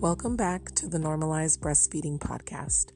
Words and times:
Welcome 0.00 0.36
back 0.36 0.70
to 0.76 0.86
the 0.86 1.00
Normalized 1.00 1.60
Breastfeeding 1.60 2.20
Podcast. 2.20 2.92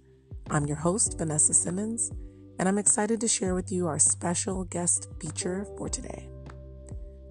I'm 0.51 0.66
your 0.66 0.76
host, 0.76 1.19
Vanessa 1.19 1.53
Simmons, 1.53 2.12
and 2.60 2.69
I'm 2.69 2.78
excited 2.78 3.21
to 3.22 3.26
share 3.26 3.56
with 3.56 3.72
you 3.72 3.88
our 3.88 3.98
special 3.98 4.62
guest 4.62 5.08
feature 5.21 5.67
for 5.76 5.88
today. 5.88 6.28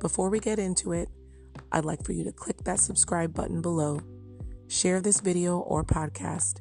Before 0.02 0.29
we 0.29 0.42
get 0.42 0.60
into 0.60 0.92
it, 0.92 1.08
I'd 1.72 1.86
like 1.86 2.04
for 2.04 2.12
you 2.12 2.26
to 2.26 2.34
click 2.34 2.65
that 2.65 2.81
subscribe 2.81 3.34
button 3.34 3.62
below, 3.62 4.02
share 4.68 4.99
this 4.99 5.22
video 5.22 5.60
or 5.60 5.85
podcast, 5.85 6.60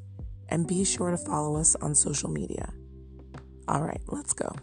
and 0.49 0.69
be 0.69 0.85
sure 0.85 1.11
to 1.11 1.17
follow 1.17 1.57
us 1.57 1.75
on 1.75 1.97
social 1.97 2.31
media. 2.31 2.73
All 3.67 3.83
right, 3.83 4.03
let's 4.07 4.35
go. 4.35 4.55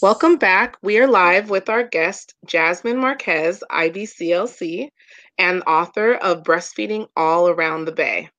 Welcome 0.00 0.36
back. 0.36 0.76
We 0.80 1.00
are 1.00 1.08
live 1.08 1.50
with 1.50 1.68
our 1.68 1.82
guest, 1.82 2.32
Jasmine 2.46 2.98
Marquez, 2.98 3.64
IBCLC, 3.68 4.90
and 5.38 5.64
author 5.66 6.14
of 6.14 6.44
Breastfeeding 6.44 7.08
All 7.16 7.48
Around 7.48 7.84
the 7.84 7.92
Bay. 7.92 8.30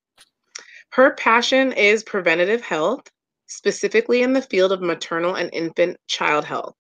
Her 0.92 1.16
passion 1.16 1.74
is 1.74 2.02
preventative 2.06 2.62
health, 2.62 3.12
specifically 3.48 4.22
in 4.22 4.32
the 4.32 4.42
field 4.42 4.72
of 4.72 4.82
maternal 4.82 5.36
and 5.36 5.50
infant 5.52 5.98
child 6.08 6.46
health. 6.46 6.76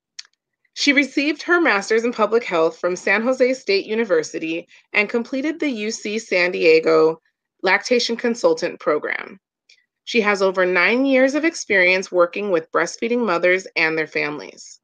She 0.76 0.94
received 0.94 1.42
her 1.42 1.60
master's 1.60 2.06
in 2.06 2.14
public 2.14 2.46
health 2.46 2.80
from 2.80 2.96
San 2.96 3.22
Jose 3.24 3.56
State 3.56 3.86
University 3.86 4.66
and 4.94 5.10
completed 5.10 5.60
the 5.60 5.66
UC 5.66 6.22
San 6.22 6.54
Diego 6.54 7.20
lactation 7.64 8.16
consultant 8.16 8.80
program. 8.80 9.42
She 10.10 10.22
has 10.22 10.42
over 10.42 10.66
nine 10.66 11.06
years 11.06 11.36
of 11.36 11.46
experience 11.46 12.12
working 12.12 12.50
with 12.50 12.72
breastfeeding 12.72 13.24
mothers 13.24 13.68
and 13.76 13.96
their 13.96 14.08
families. 14.08 14.80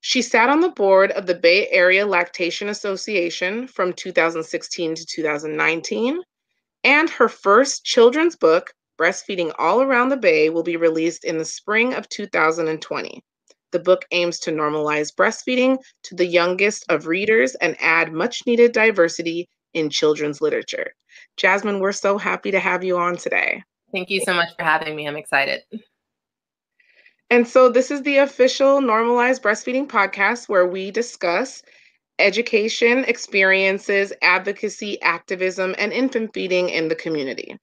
She 0.00 0.22
sat 0.22 0.48
on 0.48 0.60
the 0.60 0.68
board 0.68 1.10
of 1.10 1.26
the 1.26 1.34
Bay 1.34 1.68
Area 1.70 2.06
Lactation 2.06 2.68
Association 2.68 3.66
from 3.66 3.92
2016 3.92 4.94
to 4.94 5.06
2019, 5.06 6.22
and 6.84 7.10
her 7.10 7.28
first 7.28 7.84
children's 7.84 8.36
book, 8.36 8.72
Breastfeeding 8.96 9.52
All 9.58 9.82
Around 9.82 10.10
the 10.10 10.16
Bay, 10.16 10.50
will 10.50 10.62
be 10.62 10.76
released 10.76 11.24
in 11.24 11.36
the 11.36 11.44
spring 11.44 11.94
of 11.94 12.08
2020. 12.08 13.20
The 13.72 13.78
book 13.80 14.04
aims 14.12 14.38
to 14.38 14.52
normalize 14.52 15.12
breastfeeding 15.12 15.78
to 16.04 16.14
the 16.14 16.26
youngest 16.26 16.84
of 16.88 17.08
readers 17.08 17.56
and 17.56 17.76
add 17.80 18.12
much 18.12 18.46
needed 18.46 18.70
diversity 18.70 19.48
in 19.74 19.90
children's 19.90 20.40
literature. 20.40 20.92
Jasmine, 21.36 21.80
we're 21.80 21.90
so 21.90 22.18
happy 22.18 22.52
to 22.52 22.60
have 22.60 22.84
you 22.84 22.98
on 22.98 23.16
today. 23.16 23.64
Thank 23.92 24.10
you 24.10 24.20
so 24.20 24.34
much 24.34 24.54
for 24.56 24.64
having 24.64 24.94
me. 24.94 25.06
I'm 25.06 25.16
excited. 25.16 25.62
And 27.30 27.46
so, 27.46 27.68
this 27.68 27.90
is 27.90 28.02
the 28.02 28.18
official 28.18 28.80
Normalized 28.80 29.42
Breastfeeding 29.42 29.86
podcast 29.86 30.48
where 30.48 30.66
we 30.66 30.90
discuss 30.90 31.62
education, 32.18 33.04
experiences, 33.04 34.12
advocacy, 34.22 35.00
activism, 35.02 35.74
and 35.78 35.92
infant 35.92 36.32
feeding 36.32 36.70
in 36.70 36.88
the 36.88 36.94
community. 36.94 37.56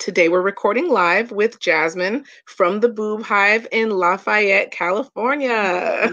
Today, 0.00 0.28
we're 0.28 0.42
recording 0.42 0.90
live 0.90 1.30
with 1.30 1.60
Jasmine 1.60 2.24
from 2.46 2.80
the 2.80 2.88
Boob 2.88 3.22
Hive 3.22 3.66
in 3.70 3.90
Lafayette, 3.90 4.70
California. 4.70 6.12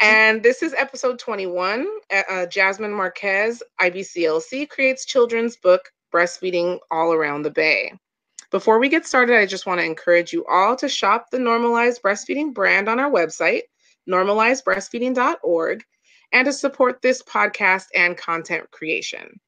and 0.00 0.42
this 0.42 0.62
is 0.62 0.72
episode 0.74 1.18
21. 1.18 1.86
Uh, 2.10 2.46
Jasmine 2.46 2.94
Marquez, 2.94 3.62
IBCLC, 3.80 4.70
creates 4.70 5.04
children's 5.04 5.56
book 5.56 5.90
Breastfeeding 6.14 6.78
All 6.90 7.12
Around 7.12 7.42
the 7.42 7.50
Bay. 7.50 7.92
Before 8.50 8.78
we 8.78 8.88
get 8.88 9.06
started, 9.06 9.36
I 9.36 9.44
just 9.44 9.66
want 9.66 9.80
to 9.80 9.86
encourage 9.86 10.32
you 10.32 10.46
all 10.46 10.76
to 10.76 10.88
shop 10.88 11.30
the 11.30 11.38
Normalized 11.38 12.00
Breastfeeding 12.02 12.54
brand 12.54 12.88
on 12.88 13.00
our 13.00 13.10
website, 13.10 13.62
normalizedbreastfeeding.org, 14.08 15.84
and 16.32 16.46
to 16.46 16.52
support 16.52 17.02
this 17.02 17.22
podcast 17.22 17.86
and 17.94 18.16
content 18.16 18.70
creation. 18.70 19.38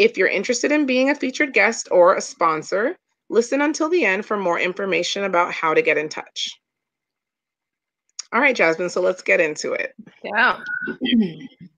If 0.00 0.16
you're 0.16 0.28
interested 0.28 0.72
in 0.72 0.86
being 0.86 1.10
a 1.10 1.14
featured 1.14 1.52
guest 1.52 1.88
or 1.90 2.14
a 2.14 2.22
sponsor, 2.22 2.96
listen 3.28 3.60
until 3.60 3.90
the 3.90 4.06
end 4.06 4.24
for 4.24 4.38
more 4.38 4.58
information 4.58 5.24
about 5.24 5.52
how 5.52 5.74
to 5.74 5.82
get 5.82 5.98
in 5.98 6.08
touch. 6.08 6.58
All 8.32 8.40
right, 8.40 8.56
Jasmine, 8.56 8.88
so 8.88 9.02
let's 9.02 9.20
get 9.20 9.40
into 9.40 9.74
it. 9.74 9.94
Yeah. 10.24 10.60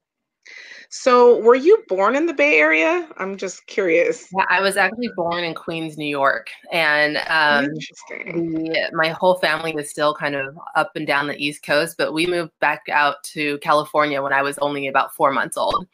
So, 0.95 1.41
were 1.41 1.55
you 1.55 1.83
born 1.89 2.15
in 2.17 2.27
the 2.27 2.35
Bay 2.35 2.59
Area? 2.59 3.09
I'm 3.17 3.39
just 3.39 3.67
curious. 3.67 4.29
Yeah, 4.37 4.45
I 4.51 4.61
was 4.61 4.77
actually 4.77 5.09
born 5.17 5.43
in 5.43 5.55
Queens, 5.55 5.97
New 5.97 6.05
York, 6.05 6.51
and 6.71 7.17
um, 7.29 7.73
the, 8.11 8.91
my 8.93 9.09
whole 9.09 9.37
family 9.37 9.75
was 9.75 9.89
still 9.89 10.15
kind 10.15 10.35
of 10.35 10.55
up 10.77 10.91
and 10.95 11.07
down 11.07 11.29
the 11.29 11.43
East 11.43 11.63
Coast. 11.63 11.97
But 11.97 12.13
we 12.13 12.27
moved 12.27 12.53
back 12.61 12.83
out 12.91 13.23
to 13.33 13.57
California 13.61 14.21
when 14.21 14.35
I 14.35 14.43
was 14.43 14.59
only 14.59 14.87
about 14.87 15.15
four 15.15 15.33
months 15.33 15.57
old, 15.57 15.87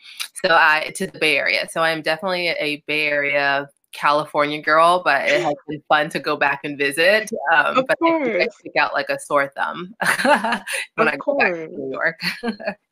so 0.45 0.49
I 0.51 0.91
to 0.97 1.07
the 1.07 1.19
Bay 1.21 1.39
Area. 1.39 1.69
So 1.71 1.81
I'm 1.81 2.03
definitely 2.03 2.49
a 2.49 2.83
Bay 2.89 3.07
Area 3.07 3.71
California 3.93 4.61
girl, 4.61 5.03
but 5.05 5.29
it 5.29 5.43
has 5.43 5.55
been 5.69 5.81
fun 5.89 6.11
to 6.11 6.19
go 6.19 6.37
back 6.37 6.63
and 6.65 6.77
visit. 6.77 7.31
Um, 7.55 7.85
but 7.87 8.01
course. 8.01 8.29
I, 8.29 8.43
I 8.43 8.49
stick 8.59 8.73
out 8.77 8.95
like 8.95 9.11
a 9.11 9.21
sore 9.21 9.53
thumb 9.57 9.95
when 10.97 11.07
of 11.07 11.15
I 11.15 11.17
go 11.19 11.19
course. 11.19 11.57
back 11.57 11.69
to 11.69 11.69
New 11.69 11.93
York. 11.93 12.21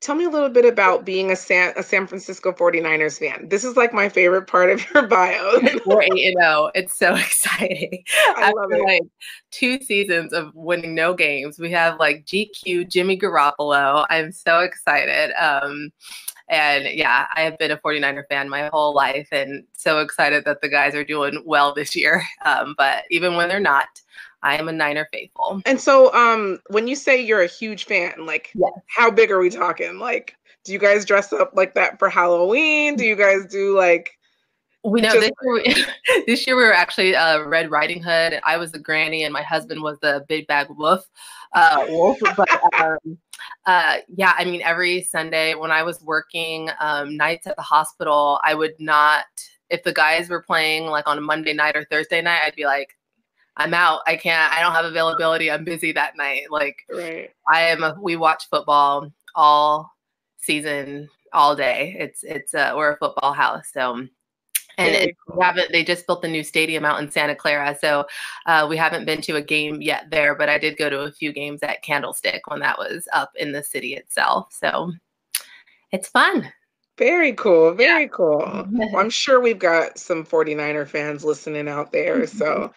Tell 0.00 0.14
me 0.14 0.24
a 0.24 0.30
little 0.30 0.48
bit 0.48 0.64
about 0.64 1.04
being 1.04 1.30
a 1.30 1.36
San, 1.36 1.74
a 1.76 1.82
San 1.82 2.06
Francisco 2.06 2.52
49ers 2.52 3.18
fan. 3.18 3.46
This 3.50 3.64
is 3.64 3.76
like 3.76 3.92
my 3.92 4.08
favorite 4.08 4.46
part 4.46 4.70
of 4.70 4.82
your 4.94 5.06
bio. 5.06 5.60
We're 5.86 6.02
8 6.02 6.10
0. 6.38 6.70
It's 6.74 6.96
so 6.96 7.14
exciting. 7.16 8.02
I 8.36 8.44
After 8.44 8.56
love 8.56 8.72
it. 8.72 8.82
like 8.82 9.02
two 9.50 9.78
seasons 9.82 10.32
of 10.32 10.54
winning 10.54 10.94
no 10.94 11.12
games, 11.12 11.58
we 11.58 11.70
have 11.72 11.98
like 11.98 12.24
GQ, 12.24 12.88
Jimmy 12.88 13.18
Garoppolo. 13.18 14.06
I'm 14.08 14.32
so 14.32 14.60
excited. 14.60 15.32
Um, 15.38 15.90
and 16.48 16.86
yeah, 16.86 17.26
I 17.34 17.42
have 17.42 17.58
been 17.58 17.70
a 17.70 17.76
49er 17.76 18.24
fan 18.28 18.48
my 18.48 18.68
whole 18.72 18.94
life 18.94 19.28
and 19.30 19.64
so 19.74 20.00
excited 20.00 20.44
that 20.46 20.62
the 20.62 20.68
guys 20.68 20.94
are 20.94 21.04
doing 21.04 21.42
well 21.46 21.74
this 21.74 21.94
year. 21.94 22.22
Um, 22.46 22.74
but 22.78 23.04
even 23.10 23.36
when 23.36 23.50
they're 23.50 23.60
not, 23.60 24.00
I 24.42 24.56
am 24.56 24.68
a 24.68 24.72
Niner 24.72 25.08
faithful. 25.12 25.60
And 25.66 25.80
so, 25.80 26.12
um, 26.14 26.60
when 26.68 26.88
you 26.88 26.96
say 26.96 27.20
you're 27.20 27.42
a 27.42 27.46
huge 27.46 27.84
fan, 27.84 28.26
like, 28.26 28.50
yes. 28.54 28.70
how 28.86 29.10
big 29.10 29.30
are 29.30 29.38
we 29.38 29.50
talking? 29.50 29.98
Like, 29.98 30.36
do 30.64 30.72
you 30.72 30.78
guys 30.78 31.04
dress 31.04 31.32
up 31.32 31.52
like 31.54 31.74
that 31.74 31.98
for 31.98 32.08
Halloween? 32.08 32.96
Do 32.96 33.04
you 33.04 33.16
guys 33.16 33.46
do 33.46 33.76
like? 33.76 34.10
We 34.82 35.02
know 35.02 35.12
just- 35.12 35.32
this, 35.42 35.76
year, 35.76 35.86
this 36.26 36.46
year 36.46 36.56
we 36.56 36.62
were 36.62 36.72
actually 36.72 37.14
uh, 37.14 37.42
Red 37.42 37.70
Riding 37.70 38.02
Hood. 38.02 38.40
I 38.44 38.56
was 38.56 38.72
the 38.72 38.78
granny, 38.78 39.24
and 39.24 39.32
my 39.32 39.42
husband 39.42 39.82
was 39.82 39.98
the 40.00 40.24
big 40.28 40.46
bag 40.46 40.68
wolf. 40.70 41.06
Uh, 41.52 41.84
wolf, 41.88 42.18
but 42.36 42.48
um, 42.80 43.18
uh, 43.66 43.98
yeah, 44.08 44.34
I 44.38 44.44
mean, 44.44 44.62
every 44.62 45.02
Sunday 45.02 45.54
when 45.54 45.70
I 45.70 45.82
was 45.82 46.02
working 46.02 46.70
um, 46.80 47.16
nights 47.16 47.46
at 47.46 47.56
the 47.56 47.62
hospital, 47.62 48.40
I 48.42 48.54
would 48.54 48.74
not. 48.78 49.24
If 49.68 49.84
the 49.84 49.92
guys 49.92 50.28
were 50.28 50.42
playing 50.42 50.86
like 50.86 51.06
on 51.06 51.18
a 51.18 51.20
Monday 51.20 51.52
night 51.52 51.76
or 51.76 51.84
Thursday 51.84 52.20
night, 52.22 52.40
I'd 52.44 52.56
be 52.56 52.64
like, 52.64 52.96
I'm 53.56 53.74
out. 53.74 54.00
I 54.06 54.16
can't. 54.16 54.52
I 54.52 54.60
don't 54.60 54.72
have 54.72 54.84
availability. 54.84 55.50
I'm 55.50 55.64
busy 55.64 55.92
that 55.92 56.16
night. 56.16 56.44
Like 56.50 56.78
right. 56.90 57.30
I 57.48 57.62
am. 57.62 57.82
A, 57.82 57.96
we 58.00 58.16
watch 58.16 58.48
football 58.48 59.12
all 59.34 59.92
season, 60.38 61.08
all 61.32 61.56
day. 61.56 61.96
It's 61.98 62.22
it's 62.22 62.54
uh, 62.54 62.74
we're 62.76 62.92
a 62.92 62.96
football 62.96 63.32
house. 63.32 63.70
So 63.72 64.06
and 64.78 64.94
it, 64.94 65.16
we 65.34 65.42
haven't 65.42 65.72
they 65.72 65.84
just 65.84 66.06
built 66.06 66.22
the 66.22 66.28
new 66.28 66.42
stadium 66.42 66.84
out 66.84 67.00
in 67.00 67.10
santa 67.10 67.34
clara 67.34 67.76
so 67.80 68.06
uh, 68.46 68.66
we 68.68 68.76
haven't 68.76 69.04
been 69.04 69.20
to 69.20 69.36
a 69.36 69.42
game 69.42 69.80
yet 69.80 70.04
there 70.10 70.34
but 70.34 70.48
i 70.48 70.58
did 70.58 70.76
go 70.76 70.88
to 70.88 71.00
a 71.00 71.12
few 71.12 71.32
games 71.32 71.62
at 71.62 71.82
candlestick 71.82 72.46
when 72.46 72.60
that 72.60 72.78
was 72.78 73.06
up 73.12 73.30
in 73.36 73.52
the 73.52 73.62
city 73.62 73.94
itself 73.94 74.48
so 74.50 74.92
it's 75.92 76.08
fun 76.08 76.50
very 77.00 77.32
cool. 77.32 77.72
Very 77.72 78.02
yeah. 78.02 78.08
cool. 78.08 78.66
Well, 78.70 78.96
I'm 78.96 79.08
sure 79.08 79.40
we've 79.40 79.58
got 79.58 79.98
some 79.98 80.22
49er 80.22 80.86
fans 80.86 81.24
listening 81.24 81.66
out 81.66 81.92
there. 81.92 82.26
So 82.26 82.72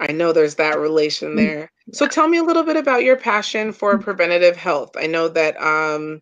I 0.00 0.12
know 0.12 0.32
there's 0.32 0.56
that 0.56 0.78
relation 0.78 1.32
mm. 1.32 1.36
there. 1.36 1.72
So 1.92 2.06
tell 2.06 2.28
me 2.28 2.38
a 2.38 2.42
little 2.42 2.62
bit 2.62 2.76
about 2.76 3.02
your 3.02 3.16
passion 3.16 3.72
for 3.72 3.98
mm. 3.98 4.02
preventative 4.02 4.56
health. 4.56 4.90
I 4.96 5.06
know 5.06 5.28
that 5.28 5.60
um 5.60 6.20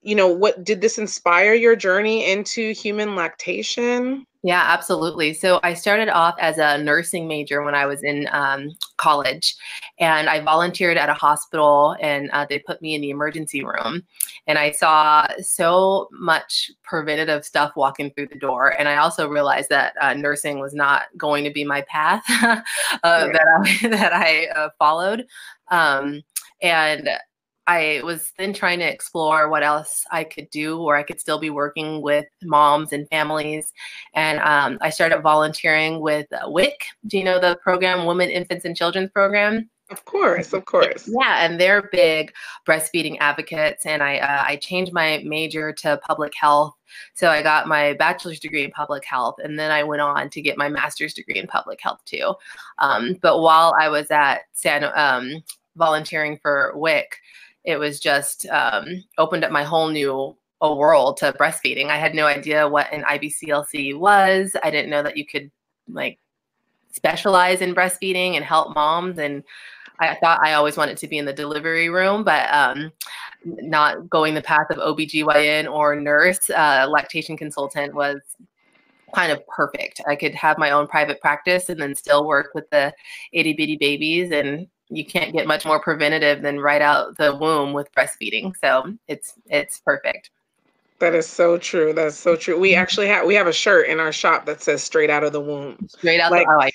you 0.00 0.14
know, 0.14 0.28
what 0.28 0.64
did 0.64 0.80
this 0.80 0.96
inspire 0.98 1.52
your 1.54 1.76
journey 1.76 2.30
into 2.30 2.72
human 2.72 3.14
lactation? 3.14 4.24
Yeah, 4.44 4.62
absolutely. 4.68 5.34
So 5.34 5.58
I 5.64 5.74
started 5.74 6.08
off 6.08 6.36
as 6.38 6.58
a 6.58 6.78
nursing 6.78 7.26
major 7.26 7.62
when 7.64 7.74
I 7.74 7.86
was 7.86 8.04
in 8.04 8.28
um, 8.30 8.70
college, 8.96 9.56
and 9.98 10.30
I 10.30 10.40
volunteered 10.40 10.96
at 10.96 11.08
a 11.08 11.14
hospital, 11.14 11.96
and 12.00 12.30
uh, 12.30 12.46
they 12.48 12.60
put 12.60 12.80
me 12.80 12.94
in 12.94 13.00
the 13.00 13.10
emergency 13.10 13.64
room, 13.64 14.04
and 14.46 14.56
I 14.56 14.70
saw 14.70 15.26
so 15.40 16.08
much 16.12 16.70
preventative 16.84 17.44
stuff 17.44 17.72
walking 17.74 18.12
through 18.12 18.28
the 18.28 18.38
door, 18.38 18.78
and 18.78 18.88
I 18.88 18.98
also 18.98 19.28
realized 19.28 19.70
that 19.70 19.94
uh, 20.00 20.14
nursing 20.14 20.60
was 20.60 20.72
not 20.72 21.06
going 21.16 21.42
to 21.42 21.50
be 21.50 21.64
my 21.64 21.82
path 21.82 22.22
uh, 22.42 22.60
that 23.02 23.46
I 23.82 23.88
that 23.88 24.12
I 24.12 24.46
uh, 24.54 24.68
followed, 24.78 25.26
um, 25.72 26.22
and 26.62 27.08
I 27.68 28.00
was 28.02 28.32
then 28.38 28.54
trying 28.54 28.78
to 28.78 28.90
explore 28.90 29.50
what 29.50 29.62
else 29.62 30.04
I 30.10 30.24
could 30.24 30.48
do 30.48 30.82
where 30.82 30.96
I 30.96 31.02
could 31.02 31.20
still 31.20 31.38
be 31.38 31.50
working 31.50 32.00
with 32.00 32.24
moms 32.42 32.94
and 32.94 33.06
families. 33.10 33.74
And 34.14 34.40
um, 34.40 34.78
I 34.80 34.88
started 34.88 35.20
volunteering 35.20 36.00
with 36.00 36.26
uh, 36.32 36.48
WIC. 36.50 36.82
Do 37.06 37.18
you 37.18 37.24
know 37.24 37.38
the 37.38 37.58
program, 37.62 38.06
Women, 38.06 38.30
Infants, 38.30 38.64
and 38.64 38.74
Children's 38.74 39.10
Program? 39.10 39.68
Of 39.90 40.06
course, 40.06 40.54
of 40.54 40.64
course. 40.64 41.08
Yeah, 41.08 41.44
and 41.44 41.60
they're 41.60 41.90
big 41.92 42.32
breastfeeding 42.66 43.18
advocates. 43.20 43.84
And 43.84 44.02
I 44.02 44.18
uh, 44.18 44.44
I 44.46 44.56
changed 44.56 44.92
my 44.92 45.22
major 45.24 45.72
to 45.74 45.98
public 46.06 46.32
health. 46.38 46.74
So 47.14 47.28
I 47.28 47.42
got 47.42 47.68
my 47.68 47.92
bachelor's 47.94 48.40
degree 48.40 48.64
in 48.64 48.70
public 48.70 49.04
health, 49.04 49.36
and 49.42 49.58
then 49.58 49.70
I 49.70 49.82
went 49.82 50.00
on 50.00 50.30
to 50.30 50.42
get 50.42 50.58
my 50.58 50.68
master's 50.70 51.12
degree 51.12 51.38
in 51.38 51.46
public 51.46 51.80
health 51.82 52.00
too. 52.06 52.34
Um, 52.78 53.16
but 53.20 53.40
while 53.40 53.74
I 53.78 53.88
was 53.88 54.10
at 54.10 54.40
San 54.52 54.84
um, 54.94 55.42
volunteering 55.76 56.38
for 56.42 56.72
WIC, 56.74 57.14
it 57.68 57.78
was 57.78 58.00
just 58.00 58.46
um, 58.46 59.04
opened 59.18 59.44
up 59.44 59.52
my 59.52 59.62
whole 59.62 59.88
new 59.88 60.34
a 60.62 60.74
world 60.74 61.18
to 61.18 61.34
breastfeeding. 61.34 61.90
I 61.90 61.98
had 61.98 62.14
no 62.14 62.24
idea 62.24 62.66
what 62.66 62.90
an 62.92 63.02
IBCLC 63.02 63.96
was. 63.96 64.56
I 64.62 64.70
didn't 64.70 64.90
know 64.90 65.02
that 65.02 65.18
you 65.18 65.26
could 65.26 65.50
like 65.86 66.18
specialize 66.90 67.60
in 67.60 67.74
breastfeeding 67.74 68.36
and 68.36 68.44
help 68.44 68.74
moms 68.74 69.18
and 69.18 69.44
I 70.00 70.14
thought 70.14 70.40
I 70.42 70.54
always 70.54 70.76
wanted 70.76 70.96
to 70.98 71.08
be 71.08 71.18
in 71.18 71.26
the 71.26 71.32
delivery 71.32 71.90
room, 71.90 72.24
but 72.24 72.48
um, 72.54 72.90
not 73.44 74.08
going 74.08 74.32
the 74.32 74.42
path 74.42 74.70
of 74.70 74.78
OBGYN 74.78 75.70
or 75.70 75.96
nurse, 75.96 76.48
uh, 76.50 76.86
lactation 76.88 77.36
consultant 77.36 77.94
was 77.94 78.20
kind 79.14 79.32
of 79.32 79.46
perfect. 79.48 80.00
I 80.06 80.16
could 80.16 80.34
have 80.34 80.56
my 80.56 80.70
own 80.70 80.86
private 80.86 81.20
practice 81.20 81.68
and 81.68 81.80
then 81.80 81.94
still 81.94 82.26
work 82.26 82.52
with 82.54 82.70
the 82.70 82.94
itty 83.32 83.52
bitty 83.52 83.76
babies. 83.76 84.30
And 84.30 84.68
you 84.90 85.04
can't 85.04 85.32
get 85.32 85.46
much 85.46 85.64
more 85.64 85.80
preventative 85.80 86.42
than 86.42 86.60
right 86.60 86.82
out 86.82 87.16
the 87.16 87.34
womb 87.34 87.72
with 87.72 87.92
breastfeeding. 87.92 88.54
So 88.60 88.94
it's 89.06 89.34
it's 89.46 89.80
perfect. 89.80 90.30
That 91.00 91.14
is 91.14 91.28
so 91.28 91.58
true. 91.58 91.92
That's 91.92 92.16
so 92.16 92.34
true. 92.34 92.58
We 92.58 92.74
actually 92.74 93.06
have 93.06 93.24
we 93.24 93.36
have 93.36 93.46
a 93.46 93.52
shirt 93.52 93.88
in 93.88 94.00
our 94.00 94.10
shop 94.10 94.46
that 94.46 94.60
says 94.60 94.82
"straight 94.82 95.10
out 95.10 95.22
of 95.22 95.32
the 95.32 95.40
womb." 95.40 95.86
Straight 95.88 96.18
out. 96.18 96.32
Like, 96.32 96.46
the, 96.46 96.52
oh, 96.52 96.60
I, 96.60 96.70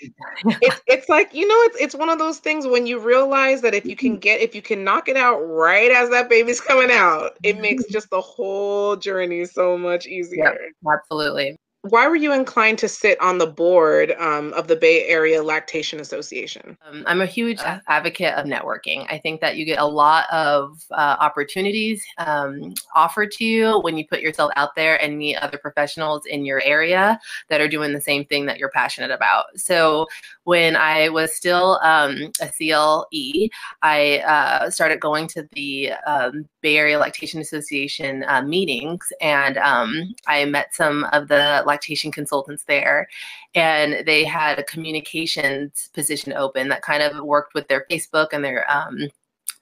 it's 0.62 0.82
it's 0.88 1.10
like 1.10 1.34
you 1.34 1.46
know 1.46 1.62
it's 1.64 1.82
it's 1.82 1.96
one 1.96 2.10
of 2.10 2.20
those 2.20 2.40
things 2.40 2.66
when 2.66 2.88
you 2.88 3.00
realize 3.00 3.62
that 3.62 3.74
if 3.74 3.86
you 3.86 3.98
can 3.98 4.18
get 4.18 4.40
if 4.40 4.56
you 4.56 4.62
can 4.62 4.84
knock 4.84 5.10
it 5.10 5.18
out 5.18 5.40
right 5.40 5.92
as 5.92 6.10
that 6.12 6.30
baby's 6.30 6.62
coming 6.62 6.90
out, 6.90 7.38
it 7.44 7.60
makes 7.60 7.84
mm-hmm. 7.84 7.94
just 7.94 8.10
the 8.12 8.22
whole 8.22 8.96
journey 8.96 9.44
so 9.44 9.78
much 9.78 10.08
easier. 10.08 10.46
Yep, 10.46 10.94
absolutely 10.94 11.58
why 11.90 12.08
were 12.08 12.16
you 12.16 12.32
inclined 12.32 12.80
to 12.80 12.88
sit 12.88 13.20
on 13.20 13.38
the 13.38 13.46
board 13.46 14.14
um, 14.18 14.54
of 14.54 14.70
the 14.70 14.76
Bay 14.76 15.06
Area 15.06 15.44
Lactation 15.44 16.00
Association? 16.00 16.78
Um, 16.88 17.04
I'm 17.06 17.20
a 17.20 17.26
huge 17.26 17.60
advocate 17.90 18.34
of 18.36 18.46
networking. 18.46 19.06
I 19.10 19.18
think 19.18 19.42
that 19.42 19.58
you 19.58 19.66
get 19.66 19.80
a 19.80 19.86
lot 19.86 20.32
of 20.32 20.82
uh, 20.92 21.18
opportunities 21.20 22.02
um, 22.20 22.74
offered 22.96 23.32
to 23.32 23.44
you 23.44 23.82
when 23.82 23.98
you 23.98 24.08
put 24.08 24.22
yourself 24.22 24.50
out 24.56 24.76
there 24.76 25.02
and 25.04 25.18
meet 25.18 25.36
other 25.36 25.58
professionals 25.58 26.26
in 26.26 26.46
your 26.46 26.62
area 26.62 27.20
that 27.50 27.60
are 27.60 27.68
doing 27.68 27.92
the 27.92 28.00
same 28.00 28.24
thing 28.24 28.46
that 28.46 28.60
you're 28.60 28.70
passionate 28.70 29.12
about. 29.12 29.48
So 29.58 30.08
when 30.46 30.78
I 30.78 31.10
was 31.10 31.36
still 31.36 31.82
um, 31.84 32.32
a 32.40 32.48
CLE, 32.48 33.50
I 33.82 34.20
uh, 34.20 34.70
started 34.70 35.02
going 35.02 35.28
to 35.28 35.50
the 35.52 35.92
um, 36.08 36.48
Bay 36.64 36.78
Area 36.78 36.98
Lactation 36.98 37.40
Association 37.42 38.24
uh, 38.28 38.42
meetings, 38.42 39.14
and 39.22 39.58
um, 39.58 40.16
I 40.26 40.46
met 40.46 40.74
some 40.74 41.04
of 41.12 41.28
the 41.28 41.62
lactation 41.68 42.12
consultants 42.12 42.64
there, 42.64 43.08
and 43.54 44.04
they 44.08 44.24
had 44.24 44.58
a 44.58 44.64
communications 44.64 45.90
position 45.94 46.34
open 46.34 46.70
that 46.70 46.82
kind 46.82 47.04
of 47.04 47.24
worked 47.24 47.54
with 47.54 47.68
their 47.68 47.86
Facebook 47.92 48.30
and 48.32 48.44
their 48.44 48.66
um, 48.72 49.10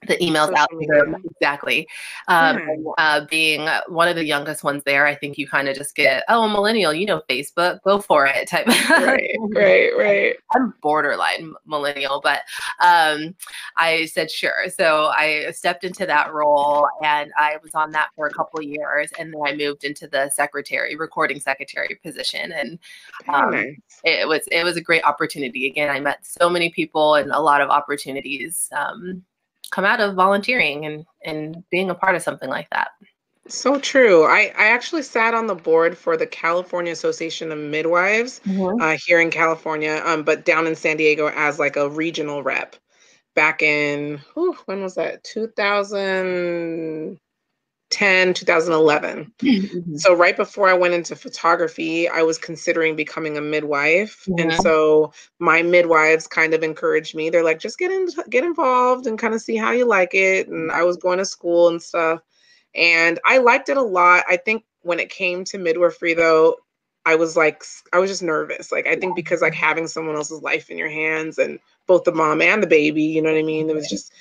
the 0.06 0.16
emails 0.18 0.52
out 0.54 0.68
exactly. 1.24 1.88
Um, 2.28 2.58
hmm. 2.58 2.88
uh, 2.98 3.24
being 3.30 3.68
one 3.88 4.08
of 4.08 4.16
the 4.16 4.24
youngest 4.24 4.64
ones 4.64 4.82
there 4.84 5.06
i 5.06 5.14
think 5.14 5.38
you 5.38 5.46
kind 5.46 5.68
of 5.68 5.76
just 5.76 5.94
get 5.94 6.24
oh 6.28 6.44
a 6.44 6.48
millennial 6.48 6.92
you 6.92 7.06
know 7.06 7.22
facebook 7.28 7.82
go 7.82 8.00
for 8.00 8.26
it 8.26 8.48
type 8.48 8.66
right 8.90 9.36
right 9.54 9.90
right. 9.96 10.36
I'm 10.54 10.74
borderline 10.82 11.54
millennial 11.66 12.20
but 12.22 12.40
um, 12.80 13.34
i 13.76 14.06
said 14.06 14.30
sure. 14.30 14.68
So 14.68 15.06
i 15.06 15.50
stepped 15.52 15.84
into 15.84 16.06
that 16.06 16.32
role 16.32 16.88
and 17.02 17.30
i 17.38 17.56
was 17.62 17.74
on 17.74 17.90
that 17.92 18.08
for 18.14 18.26
a 18.26 18.32
couple 18.32 18.60
of 18.60 18.66
years 18.66 19.10
and 19.18 19.32
then 19.32 19.40
i 19.44 19.54
moved 19.54 19.84
into 19.84 20.08
the 20.08 20.30
secretary 20.30 20.96
recording 20.96 21.40
secretary 21.40 21.98
position 22.02 22.52
and 22.52 22.78
um, 23.28 23.50
nice. 23.50 23.76
it 24.04 24.26
was 24.28 24.46
it 24.50 24.64
was 24.64 24.76
a 24.76 24.80
great 24.80 25.04
opportunity. 25.04 25.66
Again 25.66 25.90
i 25.90 26.00
met 26.00 26.24
so 26.24 26.48
many 26.48 26.70
people 26.70 27.14
and 27.14 27.30
a 27.30 27.40
lot 27.40 27.60
of 27.60 27.70
opportunities 27.70 28.68
um, 28.72 29.22
come 29.72 29.84
out 29.84 30.00
of 30.00 30.14
volunteering 30.14 30.86
and 30.86 31.04
and 31.24 31.64
being 31.70 31.90
a 31.90 31.94
part 31.94 32.14
of 32.14 32.22
something 32.22 32.48
like 32.48 32.68
that. 32.70 32.88
So 33.48 33.80
true. 33.80 34.22
I, 34.24 34.52
I 34.56 34.66
actually 34.66 35.02
sat 35.02 35.34
on 35.34 35.48
the 35.48 35.56
board 35.56 35.98
for 35.98 36.16
the 36.16 36.28
California 36.28 36.92
Association 36.92 37.50
of 37.50 37.58
Midwives 37.58 38.40
mm-hmm. 38.46 38.80
uh, 38.80 38.96
here 39.04 39.20
in 39.20 39.30
California, 39.30 40.00
um, 40.04 40.22
but 40.22 40.44
down 40.44 40.68
in 40.68 40.76
San 40.76 40.96
Diego 40.96 41.26
as 41.28 41.58
like 41.58 41.76
a 41.76 41.90
regional 41.90 42.44
rep 42.44 42.76
back 43.34 43.60
in, 43.60 44.20
whew, 44.34 44.56
when 44.66 44.82
was 44.82 44.94
that? 44.94 45.24
2000. 45.24 47.18
2010, 47.92 48.34
2011. 48.34 49.32
Mm-hmm. 49.38 49.96
So 49.96 50.14
right 50.14 50.36
before 50.36 50.68
I 50.68 50.74
went 50.74 50.94
into 50.94 51.14
photography, 51.14 52.08
I 52.08 52.22
was 52.22 52.38
considering 52.38 52.96
becoming 52.96 53.36
a 53.36 53.40
midwife. 53.40 54.24
Mm-hmm. 54.26 54.50
And 54.50 54.62
so 54.62 55.12
my 55.38 55.62
midwives 55.62 56.26
kind 56.26 56.54
of 56.54 56.62
encouraged 56.62 57.14
me. 57.14 57.30
They're 57.30 57.44
like, 57.44 57.58
just 57.58 57.78
get 57.78 57.90
in, 57.90 58.08
get 58.30 58.44
involved 58.44 59.06
and 59.06 59.18
kind 59.18 59.34
of 59.34 59.42
see 59.42 59.56
how 59.56 59.72
you 59.72 59.86
like 59.86 60.14
it. 60.14 60.48
And 60.48 60.72
I 60.72 60.82
was 60.82 60.96
going 60.96 61.18
to 61.18 61.24
school 61.24 61.68
and 61.68 61.82
stuff. 61.82 62.20
And 62.74 63.20
I 63.24 63.38
liked 63.38 63.68
it 63.68 63.76
a 63.76 63.82
lot. 63.82 64.24
I 64.28 64.38
think 64.38 64.64
when 64.80 64.98
it 64.98 65.10
came 65.10 65.44
to 65.44 65.58
midwifery 65.58 66.14
though, 66.14 66.56
I 67.04 67.16
was 67.16 67.36
like, 67.36 67.64
I 67.92 67.98
was 67.98 68.10
just 68.10 68.22
nervous. 68.22 68.70
Like, 68.70 68.86
I 68.86 68.96
think 68.96 69.16
because 69.16 69.42
like 69.42 69.54
having 69.54 69.88
someone 69.88 70.16
else's 70.16 70.40
life 70.40 70.70
in 70.70 70.78
your 70.78 70.88
hands 70.88 71.36
and 71.36 71.58
both 71.86 72.04
the 72.04 72.12
mom 72.12 72.40
and 72.40 72.62
the 72.62 72.68
baby, 72.68 73.02
you 73.02 73.20
know 73.20 73.32
what 73.32 73.38
I 73.38 73.42
mean? 73.42 73.68
It 73.68 73.74
was 73.74 73.88
just, 73.88 74.12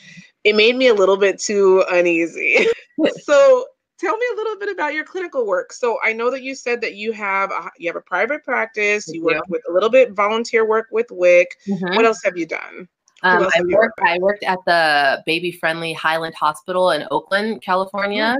it 0.43 0.55
made 0.55 0.75
me 0.75 0.87
a 0.87 0.93
little 0.93 1.17
bit 1.17 1.39
too 1.39 1.83
uneasy. 1.89 2.67
so 3.23 3.65
tell 3.99 4.17
me 4.17 4.25
a 4.33 4.35
little 4.35 4.57
bit 4.57 4.69
about 4.69 4.93
your 4.93 5.05
clinical 5.05 5.45
work. 5.45 5.71
So 5.71 5.99
I 6.03 6.13
know 6.13 6.31
that 6.31 6.41
you 6.41 6.55
said 6.55 6.81
that 6.81 6.95
you 6.95 7.11
have 7.11 7.51
a, 7.51 7.69
you 7.77 7.87
have 7.89 7.95
a 7.95 8.01
private 8.01 8.43
practice. 8.43 9.07
You 9.07 9.23
work 9.23 9.47
with 9.47 9.61
a 9.69 9.73
little 9.73 9.89
bit 9.89 10.13
volunteer 10.13 10.65
work 10.65 10.87
with 10.91 11.07
WIC. 11.11 11.47
Mm-hmm. 11.67 11.95
What 11.95 12.05
else 12.05 12.21
have 12.23 12.37
you 12.37 12.45
done? 12.45 12.87
Um, 13.23 13.47
I 13.53 13.61
worked. 13.71 13.99
I 14.01 14.17
worked 14.19 14.43
at 14.43 14.59
the 14.65 15.21
baby-friendly 15.25 15.93
Highland 15.93 16.35
Hospital 16.35 16.91
in 16.91 17.07
Oakland, 17.11 17.61
California, 17.61 18.35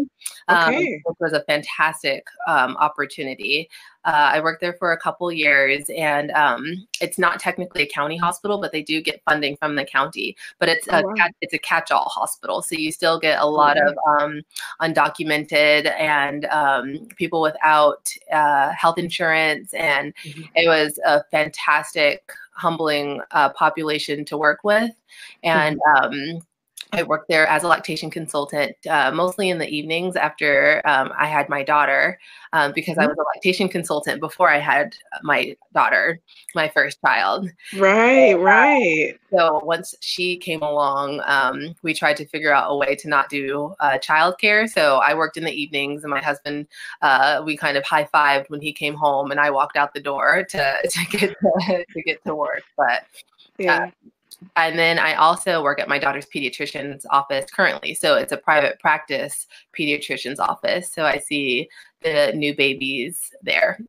oh, 0.48 0.68
okay. 0.68 0.78
um, 0.78 1.02
which 1.06 1.18
was 1.20 1.34
a 1.34 1.44
fantastic 1.44 2.26
um, 2.48 2.76
opportunity. 2.78 3.70
Uh, 4.04 4.32
I 4.34 4.40
worked 4.40 4.62
there 4.62 4.74
for 4.74 4.94
a 4.94 4.98
couple 4.98 5.32
years, 5.32 5.86
and 5.96 6.32
um, 6.32 6.88
it's 7.00 7.20
not 7.20 7.40
technically 7.40 7.84
a 7.84 7.86
county 7.86 8.18
hospital, 8.18 8.60
but 8.60 8.72
they 8.72 8.82
do 8.82 9.00
get 9.02 9.22
funding 9.30 9.56
from 9.58 9.76
the 9.76 9.86
county. 9.86 10.36
But 10.58 10.70
it's 10.70 10.88
oh, 10.90 11.00
a 11.00 11.04
wow. 11.04 11.28
it's 11.42 11.54
a 11.54 11.60
catch-all 11.60 12.10
hospital, 12.10 12.64
so 12.64 12.76
you 12.76 12.92
still 12.92 13.20
get 13.20 13.40
a 13.40 13.46
lot 13.46 13.78
of 13.78 13.96
um, 14.10 14.42
undocumented 14.82 15.94
and 16.00 16.46
um, 16.46 17.08
people 17.16 17.42
without 17.42 18.12
uh, 18.32 18.72
health 18.72 18.98
insurance, 18.98 19.74
and 19.76 20.16
mm-hmm. 20.26 20.42
it 20.56 20.68
was 20.68 21.00
a 21.06 21.24
fantastic 21.26 22.34
humbling 22.62 23.22
uh, 23.32 23.50
population 23.50 24.24
to 24.26 24.38
work 24.38 24.60
with. 24.64 24.92
And 25.44 25.80
um, 25.98 26.42
I 26.94 27.04
worked 27.04 27.30
there 27.30 27.48
as 27.48 27.64
a 27.64 27.68
lactation 27.68 28.10
consultant, 28.10 28.76
uh, 28.90 29.12
mostly 29.12 29.50
in 29.50 29.58
the 29.58 29.68
evenings 29.68 30.16
after 30.16 30.82
um, 30.86 31.12
I 31.18 31.28
had 31.28 31.48
my 31.48 31.64
daughter, 31.64 32.20
um, 32.54 32.74
because 32.74 32.98
I 32.98 33.04
mm-hmm. 33.04 33.10
was 33.10 33.18
a 33.18 33.36
lactation 33.36 33.70
consultant 33.70 34.20
before 34.20 34.50
I 34.50 34.60
had 34.60 34.96
my 35.24 35.56
daughter, 35.74 36.20
my 36.54 36.68
first 36.70 37.00
child. 37.06 37.50
Right, 37.78 38.32
and, 38.32 38.40
uh, 38.40 38.44
right. 38.44 39.14
So 39.32 39.62
once 39.64 39.96
she 40.02 40.38
came 40.38 40.62
along, 40.62 41.22
um, 41.26 41.76
we 41.82 41.94
tried 41.94 42.18
to 42.18 42.26
figure 42.26 42.54
out 42.54 42.70
a 42.70 42.76
way 42.76 42.96
to 42.96 43.08
not 43.08 43.30
do 43.30 43.74
uh, 43.80 43.98
childcare. 44.00 44.68
So 44.68 44.98
I 44.98 45.14
worked 45.14 45.38
in 45.38 45.46
the 45.46 45.54
evenings, 45.54 46.04
and 46.04 46.12
my 46.12 46.22
husband, 46.22 46.68
uh, 47.02 47.42
we 47.46 47.56
kind 47.56 47.78
of 47.78 47.86
high 47.86 48.08
fived 48.14 48.50
when 48.50 48.62
he 48.62 48.74
came 48.74 48.96
home, 48.96 49.32
and 49.32 49.40
I 49.40 49.50
walked 49.50 49.78
out 49.78 49.94
the 49.94 50.02
door 50.02 50.44
to 50.50 50.78
to 50.90 51.06
get 51.18 51.36
to, 51.40 51.86
to 51.90 52.02
get 52.02 52.24
to 52.26 52.36
work. 52.36 52.64
But 52.76 53.06
yeah. 53.58 53.86
Uh, 53.86 54.10
and 54.56 54.78
then 54.78 55.00
I 55.00 55.16
also 55.16 55.62
work 55.64 55.80
at 55.80 55.88
my 55.88 56.00
daughter's 56.00 56.26
pediatrician's 56.26 57.06
office 57.10 57.50
currently. 57.52 57.94
So 57.94 58.16
it's 58.16 58.32
a 58.32 58.38
private 58.38 58.80
practice 58.80 59.48
pediatrician's 59.78 60.40
office. 60.40 60.92
So 60.92 61.06
I 61.06 61.20
see 61.20 61.70
the 62.02 62.32
new 62.36 62.56
babies 62.56 63.32
there. 63.44 63.80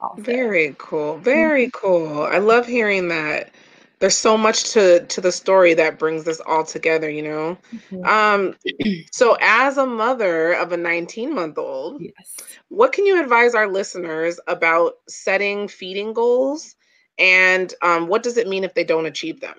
Also. 0.00 0.22
Very 0.22 0.74
cool. 0.78 1.18
Very 1.18 1.66
mm-hmm. 1.66 1.86
cool. 1.86 2.22
I 2.22 2.38
love 2.38 2.66
hearing 2.66 3.08
that. 3.08 3.50
There's 3.98 4.16
so 4.16 4.38
much 4.38 4.70
to 4.72 5.04
to 5.04 5.20
the 5.20 5.30
story 5.30 5.74
that 5.74 5.98
brings 5.98 6.24
this 6.24 6.40
all 6.40 6.64
together, 6.64 7.10
you 7.10 7.22
know. 7.22 7.58
Mm-hmm. 7.92 8.04
Um 8.04 8.56
so 9.12 9.36
as 9.42 9.76
a 9.76 9.84
mother 9.84 10.54
of 10.54 10.72
a 10.72 10.76
19 10.78 11.34
month 11.34 11.58
old, 11.58 12.00
yes. 12.00 12.36
what 12.68 12.92
can 12.92 13.04
you 13.04 13.20
advise 13.20 13.54
our 13.54 13.68
listeners 13.68 14.40
about 14.46 14.94
setting 15.06 15.68
feeding 15.68 16.14
goals 16.14 16.76
and 17.20 17.74
um, 17.82 18.08
what 18.08 18.22
does 18.22 18.38
it 18.38 18.48
mean 18.48 18.64
if 18.64 18.72
they 18.72 18.82
don't 18.82 19.04
achieve 19.04 19.40
them? 19.40 19.58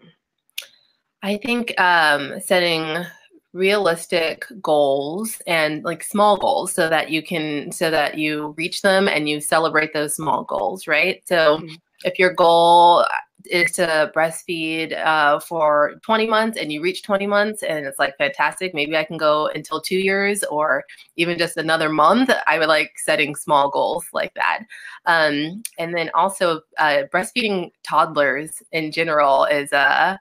I 1.24 1.38
think 1.38 1.80
um, 1.80 2.40
setting 2.40 3.06
realistic 3.54 4.46
goals 4.62 5.42
and 5.46 5.84
like 5.84 6.04
small 6.04 6.38
goals 6.38 6.74
so 6.74 6.88
that 6.88 7.10
you 7.10 7.22
can 7.22 7.72
so 7.72 7.92
that 7.92 8.18
you 8.18 8.54
reach 8.58 8.82
them 8.82 9.10
and 9.10 9.28
you 9.28 9.42
celebrate 9.42 9.92
those 9.94 10.16
small 10.16 10.44
goals 10.46 10.88
right 10.88 11.22
so 11.26 11.58
mm-hmm. 11.58 11.76
if 12.06 12.18
your 12.18 12.34
goal 12.34 13.06
is 13.46 13.72
to 13.74 14.10
breastfeed 14.16 14.98
uh, 15.06 15.38
for 15.40 15.96
20 16.04 16.28
months 16.28 16.58
and 16.58 16.72
you 16.72 16.82
reach 16.82 17.04
20 17.04 17.28
months 17.28 17.62
and 17.64 17.86
it's 17.86 18.00
like 18.00 18.16
fantastic 18.18 18.74
maybe 18.74 18.96
i 18.96 19.04
can 19.04 19.18
go 19.18 19.48
until 19.48 19.82
two 19.82 19.98
years 19.98 20.46
or 20.46 20.86
even 21.18 21.38
just 21.38 21.58
another 21.58 21.90
month 21.90 22.32
i 22.48 22.58
would 22.58 22.70
like 22.70 22.94
setting 22.96 23.36
small 23.36 23.70
goals 23.70 24.06
like 24.14 24.34
that 24.36 24.60
um, 25.08 25.62
and 25.78 25.94
then 25.94 26.10
also 26.14 26.62
uh, 26.78 27.04
breastfeeding 27.12 27.70
toddlers 27.84 28.64
in 28.72 28.94
general 28.94 29.44
is 29.44 29.74
uh, 29.74 30.16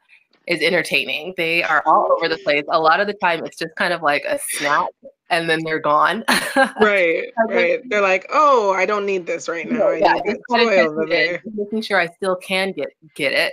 is 0.46 0.62
entertaining 0.62 1.34
they 1.36 1.62
are 1.62 1.82
all 1.86 2.08
over 2.12 2.28
the 2.28 2.38
place 2.38 2.64
a 2.70 2.80
lot 2.80 3.00
of 3.00 3.06
the 3.06 3.14
time 3.14 3.44
it's 3.44 3.58
just 3.58 3.74
kind 3.76 3.92
of 3.92 4.02
like 4.02 4.24
a 4.26 4.38
snack 4.50 4.88
and 5.30 5.48
then 5.48 5.60
they're 5.64 5.78
gone. 5.78 6.24
right, 6.80 7.32
right. 7.48 7.80
They're 7.88 8.02
like, 8.02 8.26
"Oh, 8.30 8.72
I 8.72 8.84
don't 8.84 9.06
need 9.06 9.26
this 9.26 9.48
right 9.48 9.70
now. 9.70 9.90
Yeah, 9.90 10.14
I 10.14 10.64
need 10.64 11.08
there." 11.08 11.42
Making 11.54 11.82
sure 11.82 12.00
I 12.00 12.08
still 12.08 12.36
can 12.36 12.72
get 12.72 12.88
get 13.14 13.32
it. 13.32 13.52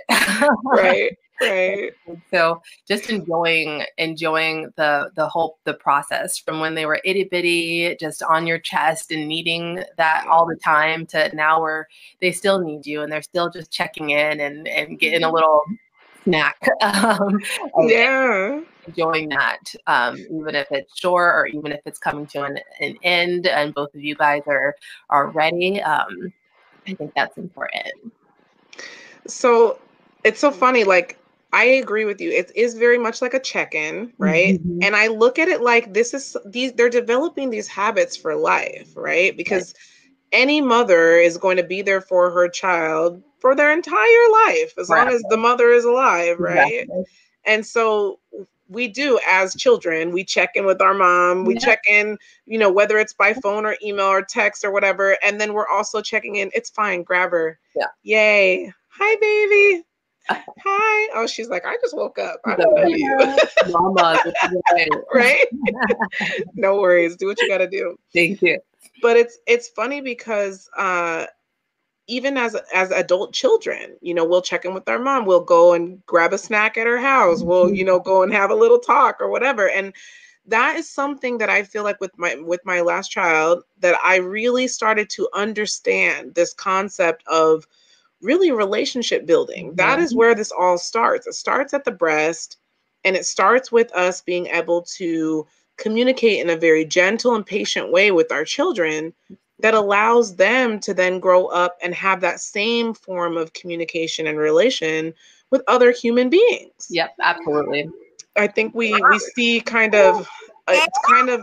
right, 0.64 1.16
right. 1.40 1.92
So 2.30 2.60
just 2.86 3.10
enjoying 3.10 3.84
enjoying 3.96 4.72
the 4.76 5.10
the 5.14 5.28
whole 5.28 5.58
the 5.64 5.74
process 5.74 6.38
from 6.38 6.60
when 6.60 6.74
they 6.74 6.84
were 6.84 7.00
itty 7.04 7.24
bitty, 7.24 7.96
just 7.98 8.22
on 8.22 8.46
your 8.46 8.58
chest 8.58 9.12
and 9.12 9.28
needing 9.28 9.82
that 9.96 10.26
all 10.28 10.46
the 10.46 10.56
time, 10.56 11.06
to 11.06 11.34
now 11.34 11.60
where 11.60 11.86
they 12.20 12.32
still 12.32 12.58
need 12.58 12.86
you 12.86 13.02
and 13.02 13.12
they're 13.12 13.22
still 13.22 13.50
just 13.50 13.70
checking 13.70 14.10
in 14.10 14.40
and 14.40 14.66
and 14.66 14.98
getting 14.98 15.22
a 15.22 15.26
mm-hmm. 15.26 15.36
little 15.36 15.62
snack. 16.28 16.68
Um, 16.80 17.40
yeah. 17.88 18.60
Enjoying 18.86 19.28
that, 19.28 19.74
um, 19.86 20.16
even 20.16 20.54
if 20.54 20.68
it's 20.70 20.98
short 20.98 21.34
or 21.34 21.46
even 21.46 21.72
if 21.72 21.80
it's 21.84 21.98
coming 21.98 22.26
to 22.28 22.44
an, 22.44 22.58
an 22.80 22.96
end 23.02 23.46
and 23.46 23.74
both 23.74 23.94
of 23.94 24.02
you 24.02 24.14
guys 24.14 24.42
are, 24.46 24.74
are 25.10 25.28
ready. 25.28 25.80
Um, 25.82 26.32
I 26.86 26.94
think 26.94 27.12
that's 27.14 27.36
important. 27.36 28.12
So 29.26 29.78
it's 30.24 30.40
so 30.40 30.50
funny. 30.50 30.84
Like, 30.84 31.18
I 31.52 31.64
agree 31.64 32.04
with 32.04 32.20
you. 32.20 32.30
It 32.30 32.52
is 32.54 32.74
very 32.74 32.98
much 32.98 33.22
like 33.22 33.34
a 33.34 33.40
check-in, 33.40 34.12
right? 34.18 34.60
Mm-hmm. 34.60 34.82
And 34.82 34.96
I 34.96 35.08
look 35.08 35.38
at 35.38 35.48
it 35.48 35.62
like 35.62 35.94
this 35.94 36.12
is 36.12 36.36
these 36.44 36.72
they're 36.74 36.90
developing 36.90 37.50
these 37.50 37.68
habits 37.68 38.16
for 38.16 38.34
life, 38.36 38.92
right? 38.94 39.36
Because 39.36 39.74
right. 39.74 40.40
any 40.40 40.60
mother 40.60 41.16
is 41.16 41.38
going 41.38 41.56
to 41.56 41.62
be 41.62 41.82
there 41.82 42.02
for 42.02 42.30
her 42.30 42.48
child 42.48 43.22
for 43.40 43.54
their 43.54 43.72
entire 43.72 44.30
life 44.46 44.72
as 44.78 44.88
right. 44.88 45.04
long 45.04 45.14
as 45.14 45.22
the 45.30 45.36
mother 45.36 45.70
is 45.70 45.84
alive, 45.84 46.38
right? 46.38 46.82
Exactly. 46.82 47.04
And 47.44 47.64
so 47.64 48.18
we 48.68 48.88
do 48.88 49.18
as 49.26 49.54
children, 49.54 50.12
we 50.12 50.24
check 50.24 50.50
in 50.54 50.66
with 50.66 50.82
our 50.82 50.94
mom, 50.94 51.44
we 51.44 51.54
yeah. 51.54 51.60
check 51.60 51.80
in, 51.88 52.18
you 52.46 52.58
know, 52.58 52.70
whether 52.70 52.98
it's 52.98 53.14
by 53.14 53.32
phone 53.32 53.64
or 53.64 53.76
email 53.82 54.06
or 54.06 54.22
text 54.22 54.64
or 54.64 54.70
whatever. 54.70 55.16
And 55.24 55.40
then 55.40 55.54
we're 55.54 55.68
also 55.68 56.02
checking 56.02 56.36
in, 56.36 56.50
it's 56.54 56.70
fine, 56.70 57.02
grab 57.02 57.30
her. 57.30 57.58
Yeah. 57.74 57.86
Yay. 58.02 58.72
Hi, 58.90 59.16
baby. 59.20 59.84
Hi. 60.30 61.08
Oh, 61.14 61.26
she's 61.26 61.48
like, 61.48 61.64
I 61.64 61.76
just 61.80 61.96
woke 61.96 62.18
up. 62.18 62.40
I 62.44 62.56
don't 62.56 62.74
know 62.74 62.84
you. 62.84 63.36
Mama, 63.70 64.22
right? 65.14 65.46
no 66.54 66.76
worries. 66.76 67.16
Do 67.16 67.26
what 67.26 67.40
you 67.40 67.48
gotta 67.48 67.68
do. 67.68 67.96
Thank 68.12 68.42
you. 68.42 68.60
But 69.00 69.16
it's 69.16 69.38
it's 69.46 69.68
funny 69.68 70.02
because 70.02 70.68
uh 70.76 71.26
even 72.08 72.36
as 72.36 72.56
as 72.74 72.90
adult 72.90 73.32
children 73.32 73.96
you 74.00 74.12
know 74.12 74.24
we'll 74.24 74.42
check 74.42 74.64
in 74.64 74.74
with 74.74 74.88
our 74.88 74.98
mom 74.98 75.24
we'll 75.24 75.40
go 75.40 75.74
and 75.74 76.04
grab 76.06 76.32
a 76.32 76.38
snack 76.38 76.76
at 76.76 76.86
her 76.86 76.98
house 76.98 77.42
we'll 77.42 77.68
you 77.68 77.84
mm-hmm. 77.84 77.86
know 77.86 78.00
go 78.00 78.22
and 78.22 78.32
have 78.32 78.50
a 78.50 78.54
little 78.54 78.78
talk 78.78 79.16
or 79.20 79.30
whatever 79.30 79.68
and 79.68 79.92
that 80.46 80.76
is 80.76 80.88
something 80.88 81.38
that 81.38 81.50
i 81.50 81.62
feel 81.62 81.84
like 81.84 82.00
with 82.00 82.16
my 82.18 82.34
with 82.36 82.60
my 82.64 82.80
last 82.80 83.08
child 83.08 83.62
that 83.78 83.96
i 84.04 84.16
really 84.16 84.66
started 84.66 85.08
to 85.08 85.28
understand 85.34 86.34
this 86.34 86.52
concept 86.52 87.22
of 87.28 87.66
really 88.20 88.50
relationship 88.50 89.26
building. 89.26 89.74
That 89.74 89.98
is 89.98 90.10
mm-hmm. 90.10 90.18
where 90.18 90.34
this 90.34 90.52
all 90.52 90.78
starts. 90.78 91.26
It 91.26 91.34
starts 91.34 91.74
at 91.74 91.84
the 91.84 91.90
breast 91.90 92.58
and 93.04 93.16
it 93.16 93.26
starts 93.26 93.70
with 93.70 93.92
us 93.94 94.20
being 94.20 94.46
able 94.46 94.82
to 94.82 95.46
communicate 95.76 96.40
in 96.40 96.50
a 96.50 96.56
very 96.56 96.84
gentle 96.84 97.36
and 97.36 97.46
patient 97.46 97.92
way 97.92 98.10
with 98.10 98.32
our 98.32 98.44
children 98.44 99.12
that 99.60 99.74
allows 99.74 100.36
them 100.36 100.78
to 100.80 100.94
then 100.94 101.18
grow 101.18 101.46
up 101.46 101.76
and 101.82 101.94
have 101.94 102.20
that 102.20 102.40
same 102.40 102.94
form 102.94 103.36
of 103.36 103.52
communication 103.52 104.26
and 104.26 104.38
relation 104.38 105.12
with 105.50 105.62
other 105.66 105.90
human 105.90 106.30
beings. 106.30 106.86
Yep, 106.90 107.14
absolutely. 107.20 107.88
I 108.36 108.46
think 108.46 108.74
we 108.74 108.92
we 108.92 109.18
see 109.34 109.60
kind 109.60 109.94
of 109.94 110.28
uh, 110.68 110.72
it's 110.74 110.98
kind 111.08 111.28
of 111.28 111.40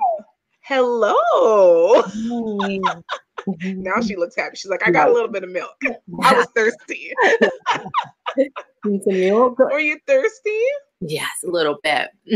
hello. 0.62 2.02
now 3.64 4.02
she 4.02 4.16
looks 4.16 4.36
happy. 4.36 4.56
She's 4.56 4.72
like, 4.72 4.88
I 4.88 4.92
got 4.92 5.10
a 5.10 5.14
little 5.14 5.30
bit 5.30 5.44
of 5.44 5.50
milk. 5.50 5.76
I 6.24 6.34
was 6.34 6.48
thirsty. 6.56 7.12
Need 8.86 9.04
some 9.04 9.14
milk? 9.14 9.60
Were 9.60 9.80
you 9.80 10.00
thirsty? 10.08 10.62
Yes, 11.02 11.30
a 11.46 11.50
little 11.50 11.78
bit. 11.84 12.10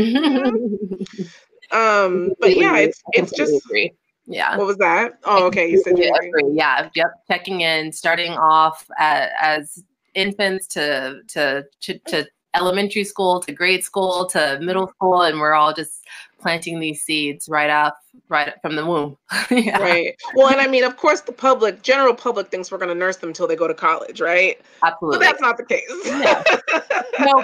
um, 1.72 2.32
but 2.38 2.56
yeah, 2.56 2.76
it's 2.78 3.02
it's 3.12 3.32
just 3.32 3.64
agree. 3.64 3.94
Yeah. 4.30 4.56
What 4.56 4.66
was 4.66 4.76
that? 4.76 5.18
Oh, 5.24 5.46
okay. 5.46 5.68
You 5.68 5.82
said 5.82 5.94
agree. 5.94 6.52
Yeah. 6.52 6.88
Yep. 6.94 7.08
Checking 7.28 7.62
in, 7.62 7.92
starting 7.92 8.32
off 8.32 8.88
at, 8.98 9.30
as 9.40 9.82
infants 10.14 10.66
to, 10.68 11.20
to 11.28 11.64
to 11.80 11.98
to 11.98 12.26
elementary 12.54 13.04
school 13.04 13.40
to 13.40 13.52
grade 13.52 13.84
school 13.84 14.26
to 14.26 14.58
middle 14.62 14.88
school, 14.88 15.22
and 15.22 15.40
we're 15.40 15.54
all 15.54 15.74
just 15.74 16.06
planting 16.38 16.80
these 16.80 17.02
seeds 17.02 17.48
right 17.48 17.70
off 17.70 17.94
right 18.28 18.54
from 18.62 18.76
the 18.76 18.84
womb. 18.84 19.16
yeah. 19.50 19.78
Right. 19.78 20.14
Well, 20.34 20.48
and 20.48 20.60
I 20.60 20.66
mean, 20.66 20.84
of 20.84 20.96
course, 20.96 21.20
the 21.20 21.32
public, 21.32 21.82
general 21.82 22.14
public, 22.14 22.48
thinks 22.50 22.70
we're 22.70 22.78
going 22.78 22.88
to 22.88 22.94
nurse 22.94 23.16
them 23.16 23.30
until 23.30 23.46
they 23.46 23.56
go 23.56 23.68
to 23.68 23.74
college, 23.74 24.20
right? 24.20 24.60
Absolutely. 24.82 25.18
But 25.18 25.24
that's 25.24 25.40
not 25.40 25.56
the 25.56 25.64
case. 25.64 25.82
no, 27.20 27.36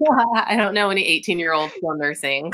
no 0.00 0.34
I 0.46 0.56
don't 0.56 0.74
know 0.74 0.90
any 0.90 1.04
18 1.04 1.38
year 1.38 1.52
olds 1.52 1.74
still 1.74 1.94
nursing. 1.94 2.52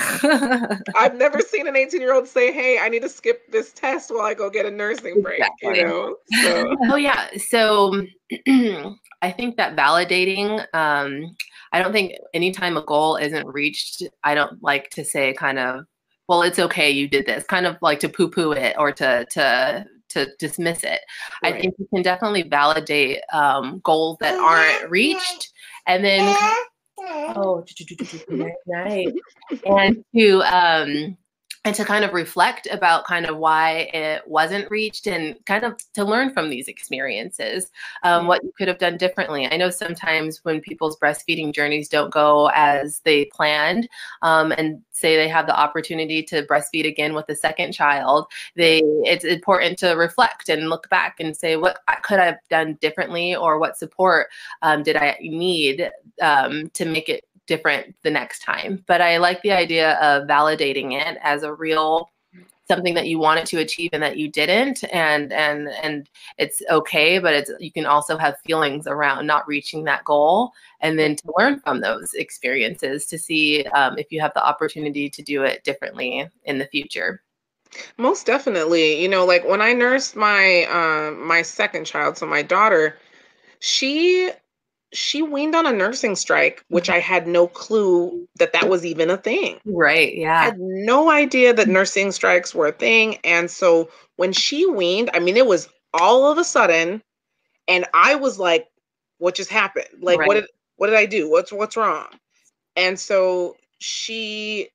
I've 0.96 1.14
never 1.16 1.40
seen 1.40 1.66
an 1.66 1.76
18 1.76 2.00
year 2.00 2.14
old 2.14 2.26
say, 2.26 2.52
"Hey, 2.52 2.78
I 2.78 2.88
need 2.88 3.02
to 3.02 3.08
skip 3.08 3.50
this 3.50 3.72
test 3.72 4.10
while 4.10 4.24
I 4.24 4.34
go 4.34 4.50
get 4.50 4.66
a 4.66 4.70
nursing 4.70 5.22
break." 5.22 5.40
Exactly. 5.40 5.78
You 5.78 5.86
know. 5.86 6.16
So. 6.42 6.76
Oh 6.90 6.96
yeah. 6.96 7.28
So. 7.48 8.02
I 9.22 9.30
think 9.30 9.56
that 9.56 9.74
validating, 9.74 10.58
um, 10.74 11.34
I 11.72 11.80
don't 11.80 11.92
think 11.92 12.12
anytime 12.34 12.76
a 12.76 12.84
goal 12.84 13.16
isn't 13.16 13.46
reached, 13.46 14.02
I 14.22 14.34
don't 14.34 14.62
like 14.62 14.90
to 14.90 15.04
say 15.04 15.32
kind 15.32 15.58
of 15.58 15.86
well, 16.28 16.42
it's 16.42 16.58
okay, 16.58 16.90
you 16.90 17.08
did 17.08 17.26
this, 17.26 17.44
kind 17.44 17.66
of 17.66 17.76
like 17.82 18.00
to 18.00 18.08
poo 18.08 18.28
poo 18.28 18.52
it 18.52 18.74
or 18.78 18.92
to, 18.92 19.26
to, 19.30 19.86
to 20.10 20.28
dismiss 20.38 20.84
it. 20.84 21.00
Right. 21.42 21.54
I 21.54 21.60
think 21.60 21.74
you 21.78 21.86
can 21.92 22.02
definitely 22.02 22.42
validate 22.42 23.20
um, 23.32 23.80
goals 23.84 24.18
that 24.20 24.34
aren't 24.34 24.90
reached 24.90 25.52
and 25.86 26.04
then, 26.04 26.36
oh, 26.98 27.64
night, 28.66 29.12
and 29.66 30.04
to, 30.16 30.42
um, 30.42 31.16
and 31.64 31.74
to 31.74 31.84
kind 31.84 32.04
of 32.04 32.12
reflect 32.12 32.68
about 32.70 33.06
kind 33.06 33.26
of 33.26 33.38
why 33.38 33.88
it 33.94 34.26
wasn't 34.28 34.70
reached 34.70 35.06
and 35.06 35.42
kind 35.46 35.64
of 35.64 35.76
to 35.94 36.04
learn 36.04 36.30
from 36.32 36.50
these 36.50 36.68
experiences 36.68 37.70
um, 38.02 38.26
what 38.26 38.42
you 38.44 38.52
could 38.56 38.68
have 38.68 38.78
done 38.78 38.98
differently. 38.98 39.48
I 39.50 39.56
know 39.56 39.70
sometimes 39.70 40.44
when 40.44 40.60
people's 40.60 40.98
breastfeeding 40.98 41.54
journeys 41.54 41.88
don't 41.88 42.12
go 42.12 42.50
as 42.54 43.00
they 43.04 43.24
planned 43.26 43.88
um, 44.20 44.52
and 44.52 44.82
say 44.94 45.16
they 45.16 45.28
have 45.28 45.46
the 45.46 45.58
opportunity 45.58 46.22
to 46.22 46.42
breastfeed 46.46 46.86
again 46.86 47.14
with 47.14 47.28
a 47.28 47.34
second 47.34 47.72
child 47.72 48.26
they 48.54 48.80
it's 49.04 49.24
important 49.24 49.78
to 49.78 49.90
reflect 49.92 50.48
and 50.48 50.70
look 50.70 50.88
back 50.88 51.16
and 51.18 51.36
say 51.36 51.56
what 51.56 51.80
could 52.02 52.20
i 52.20 52.24
have 52.24 52.38
done 52.48 52.78
differently 52.80 53.34
or 53.34 53.58
what 53.58 53.76
support 53.76 54.28
um, 54.62 54.82
did 54.82 54.96
i 54.96 55.16
need 55.20 55.90
um, 56.22 56.70
to 56.70 56.84
make 56.84 57.08
it 57.08 57.24
different 57.46 57.94
the 58.02 58.10
next 58.10 58.40
time. 58.40 58.84
But 58.86 59.00
I 59.00 59.18
like 59.18 59.42
the 59.42 59.52
idea 59.52 59.94
of 59.94 60.26
validating 60.28 60.92
it 60.92 61.18
as 61.22 61.42
a 61.42 61.52
real 61.52 62.10
something 62.66 62.94
that 62.94 63.06
you 63.06 63.18
wanted 63.18 63.46
to 63.46 63.58
achieve 63.58 63.90
and 63.92 64.02
that 64.02 64.16
you 64.16 64.30
didn't. 64.30 64.84
And 64.92 65.32
and 65.32 65.68
and 65.82 66.08
it's 66.38 66.62
okay 66.70 67.18
but 67.18 67.34
it's 67.34 67.50
you 67.60 67.72
can 67.72 67.86
also 67.86 68.16
have 68.16 68.40
feelings 68.40 68.86
around 68.86 69.26
not 69.26 69.46
reaching 69.46 69.84
that 69.84 70.04
goal 70.04 70.52
and 70.80 70.98
then 70.98 71.16
to 71.16 71.32
learn 71.36 71.60
from 71.60 71.80
those 71.80 72.14
experiences 72.14 73.06
to 73.06 73.18
see 73.18 73.64
um, 73.66 73.98
if 73.98 74.10
you 74.10 74.20
have 74.20 74.34
the 74.34 74.44
opportunity 74.44 75.08
to 75.10 75.22
do 75.22 75.42
it 75.42 75.64
differently 75.64 76.28
in 76.44 76.58
the 76.58 76.66
future. 76.66 77.22
Most 77.98 78.26
definitely. 78.26 79.00
You 79.02 79.08
know 79.08 79.24
like 79.24 79.46
when 79.46 79.60
i 79.60 79.72
nursed 79.72 80.16
my 80.16 80.64
um 80.64 81.26
my 81.26 81.42
second 81.42 81.84
child 81.84 82.16
so 82.16 82.26
my 82.26 82.42
daughter 82.42 82.98
she 83.58 84.30
she 84.94 85.22
weaned 85.22 85.54
on 85.54 85.66
a 85.66 85.72
nursing 85.72 86.14
strike, 86.14 86.64
which 86.68 86.88
I 86.88 87.00
had 87.00 87.26
no 87.26 87.48
clue 87.48 88.26
that 88.38 88.52
that 88.52 88.68
was 88.68 88.86
even 88.86 89.10
a 89.10 89.16
thing. 89.16 89.58
Right. 89.64 90.14
Yeah. 90.14 90.40
I 90.40 90.44
had 90.44 90.58
no 90.58 91.10
idea 91.10 91.52
that 91.52 91.68
nursing 91.68 92.12
strikes 92.12 92.54
were 92.54 92.68
a 92.68 92.72
thing. 92.72 93.18
And 93.24 93.50
so 93.50 93.90
when 94.16 94.32
she 94.32 94.64
weaned, 94.66 95.10
I 95.12 95.18
mean, 95.18 95.36
it 95.36 95.46
was 95.46 95.68
all 95.92 96.30
of 96.30 96.38
a 96.38 96.44
sudden, 96.44 97.02
and 97.66 97.84
I 97.92 98.14
was 98.14 98.38
like, 98.38 98.68
what 99.18 99.34
just 99.34 99.50
happened? 99.50 99.88
Like, 100.00 100.20
right. 100.20 100.28
what 100.28 100.34
did 100.34 100.46
what 100.76 100.86
did 100.88 100.96
I 100.96 101.06
do? 101.06 101.30
What's 101.30 101.52
what's 101.52 101.76
wrong? 101.76 102.06
And 102.76 102.98
so 102.98 103.56
she 103.80 104.68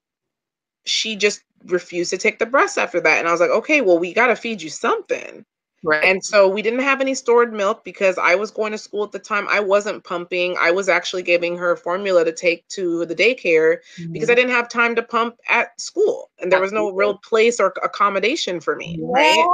she 0.85 1.15
just 1.15 1.41
refused 1.65 2.09
to 2.11 2.17
take 2.17 2.39
the 2.39 2.45
breast 2.45 2.77
after 2.77 2.99
that. 2.99 3.19
And 3.19 3.27
I 3.27 3.31
was 3.31 3.41
like, 3.41 3.49
okay, 3.49 3.81
well, 3.81 3.99
we 3.99 4.13
got 4.13 4.27
to 4.27 4.35
feed 4.35 4.61
you 4.61 4.69
something. 4.69 5.45
Right. 5.83 6.03
And 6.03 6.23
so 6.23 6.47
we 6.47 6.61
didn't 6.61 6.81
have 6.81 6.99
any 7.01 7.13
stored 7.15 7.53
milk 7.53 7.83
because 7.85 8.17
I 8.17 8.35
was 8.35 8.51
going 8.51 8.71
to 8.73 8.77
school 8.77 9.03
at 9.03 9.11
the 9.11 9.19
time. 9.19 9.47
I 9.49 9.59
wasn't 9.59 10.03
pumping. 10.03 10.55
I 10.59 10.71
was 10.71 10.89
actually 10.89 11.23
giving 11.23 11.57
her 11.57 11.75
formula 11.75 12.25
to 12.25 12.33
take 12.33 12.67
to 12.69 13.05
the 13.05 13.15
daycare 13.15 13.77
mm-hmm. 13.97 14.11
because 14.11 14.29
I 14.29 14.35
didn't 14.35 14.51
have 14.51 14.67
time 14.67 14.95
to 14.95 15.03
pump 15.03 15.37
at 15.47 15.79
school 15.79 16.29
and 16.41 16.51
there 16.51 16.61
was 16.61 16.71
no 16.71 16.91
real 16.91 17.17
place 17.17 17.59
or 17.59 17.73
accommodation 17.83 18.59
for 18.59 18.75
me, 18.75 18.99
right? 19.01 19.47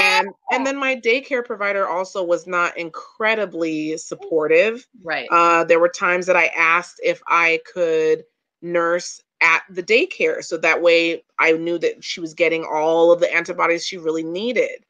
And 0.00 0.28
and 0.50 0.66
then 0.66 0.76
my 0.76 0.96
daycare 0.96 1.44
provider 1.44 1.86
also 1.86 2.22
was 2.22 2.46
not 2.46 2.76
incredibly 2.76 3.96
supportive. 3.96 4.86
Right. 5.02 5.28
Uh, 5.30 5.64
there 5.64 5.80
were 5.80 5.88
times 5.88 6.26
that 6.26 6.36
I 6.36 6.46
asked 6.56 7.00
if 7.04 7.22
I 7.26 7.60
could 7.72 8.24
nurse 8.62 9.20
at 9.40 9.62
the 9.68 9.82
daycare 9.82 10.42
so 10.42 10.56
that 10.56 10.80
way 10.80 11.22
I 11.38 11.52
knew 11.52 11.78
that 11.78 12.02
she 12.02 12.20
was 12.20 12.32
getting 12.34 12.64
all 12.64 13.12
of 13.12 13.20
the 13.20 13.32
antibodies 13.32 13.86
she 13.86 13.98
really 13.98 14.24
needed. 14.24 14.84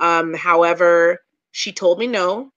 Um, 0.00 0.34
however, 0.34 1.20
she 1.52 1.72
told 1.72 1.98
me 1.98 2.06
no, 2.06 2.52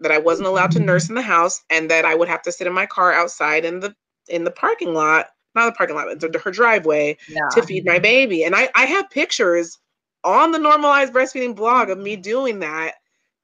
that 0.00 0.12
I 0.12 0.18
wasn't 0.18 0.48
allowed 0.48 0.72
to 0.72 0.80
nurse 0.80 1.08
in 1.08 1.14
the 1.14 1.22
house, 1.22 1.62
and 1.70 1.90
that 1.90 2.04
I 2.04 2.14
would 2.14 2.28
have 2.28 2.42
to 2.42 2.52
sit 2.52 2.66
in 2.66 2.72
my 2.72 2.86
car 2.86 3.12
outside 3.12 3.64
in 3.64 3.80
the 3.80 3.94
in 4.28 4.44
the 4.44 4.50
parking 4.50 4.94
lot, 4.94 5.28
not 5.54 5.66
the 5.66 5.72
parking 5.72 5.96
lot, 5.96 6.08
but 6.20 6.42
her 6.42 6.50
driveway 6.50 7.16
yeah. 7.28 7.48
to 7.52 7.62
feed 7.62 7.86
my 7.86 7.98
baby. 7.98 8.44
And 8.44 8.54
I 8.54 8.68
I 8.74 8.84
have 8.84 9.10
pictures 9.10 9.78
on 10.24 10.52
the 10.52 10.58
normalized 10.58 11.12
breastfeeding 11.12 11.56
blog 11.56 11.90
of 11.90 11.98
me 11.98 12.16
doing 12.16 12.58
that 12.60 12.94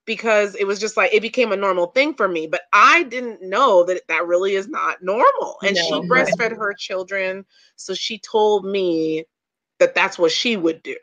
because 0.05 0.55
it 0.55 0.65
was 0.65 0.79
just 0.79 0.97
like 0.97 1.13
it 1.13 1.21
became 1.21 1.51
a 1.51 1.57
normal 1.57 1.87
thing 1.87 2.13
for 2.13 2.27
me 2.27 2.47
but 2.47 2.61
i 2.73 3.03
didn't 3.03 3.41
know 3.41 3.83
that 3.83 4.01
that 4.07 4.27
really 4.27 4.53
is 4.53 4.67
not 4.67 5.01
normal 5.01 5.57
and 5.63 5.75
no, 5.75 5.81
she 5.81 6.07
breastfed 6.07 6.39
right. 6.39 6.51
her 6.51 6.73
children 6.73 7.45
so 7.75 7.93
she 7.93 8.19
told 8.19 8.65
me 8.65 9.23
that 9.79 9.95
that's 9.95 10.19
what 10.19 10.31
she 10.31 10.55
would 10.55 10.81
do 10.83 10.95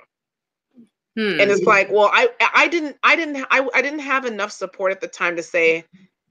Hmm. 1.17 1.41
And 1.41 1.51
it's 1.51 1.63
like, 1.63 1.91
well, 1.91 2.11
I 2.13 2.29
I 2.55 2.69
didn't 2.69 2.97
I 3.03 3.17
didn't 3.17 3.45
I, 3.51 3.69
I 3.75 3.83
didn't 3.83 4.01
have 4.01 4.25
enough 4.25 4.51
support 4.51 4.93
at 4.93 5.01
the 5.01 5.09
time 5.09 5.37
to 5.37 5.43
say, 5.43 5.85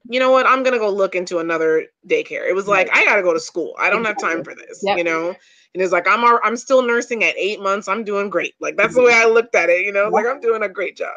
you 0.08 0.18
know 0.18 0.30
what, 0.30 0.46
I'm 0.46 0.62
gonna 0.62 0.78
go 0.78 0.90
look 0.90 1.14
into 1.14 1.38
another 1.38 1.86
daycare. 2.08 2.48
It 2.48 2.54
was 2.54 2.66
like 2.66 2.88
I 2.92 3.04
gotta 3.04 3.22
go 3.22 3.32
to 3.32 3.40
school. 3.40 3.74
I 3.78 3.90
don't 3.90 4.04
have 4.04 4.18
time 4.18 4.42
for 4.42 4.54
this, 4.54 4.80
yep. 4.82 4.98
you 4.98 5.04
know. 5.04 5.36
And 5.74 5.82
it's 5.82 5.92
like 5.92 6.08
I'm 6.08 6.24
I'm 6.42 6.56
still 6.56 6.82
nursing 6.82 7.22
at 7.22 7.36
eight 7.36 7.60
months. 7.60 7.86
I'm 7.86 8.02
doing 8.02 8.28
great. 8.28 8.54
Like 8.60 8.76
that's 8.76 8.94
the 8.94 9.02
way 9.02 9.14
I 9.14 9.26
looked 9.26 9.54
at 9.54 9.70
it, 9.70 9.86
you 9.86 9.92
know. 9.92 10.08
Like 10.08 10.26
I'm 10.26 10.40
doing 10.40 10.62
a 10.62 10.68
great 10.68 10.96
job. 10.96 11.16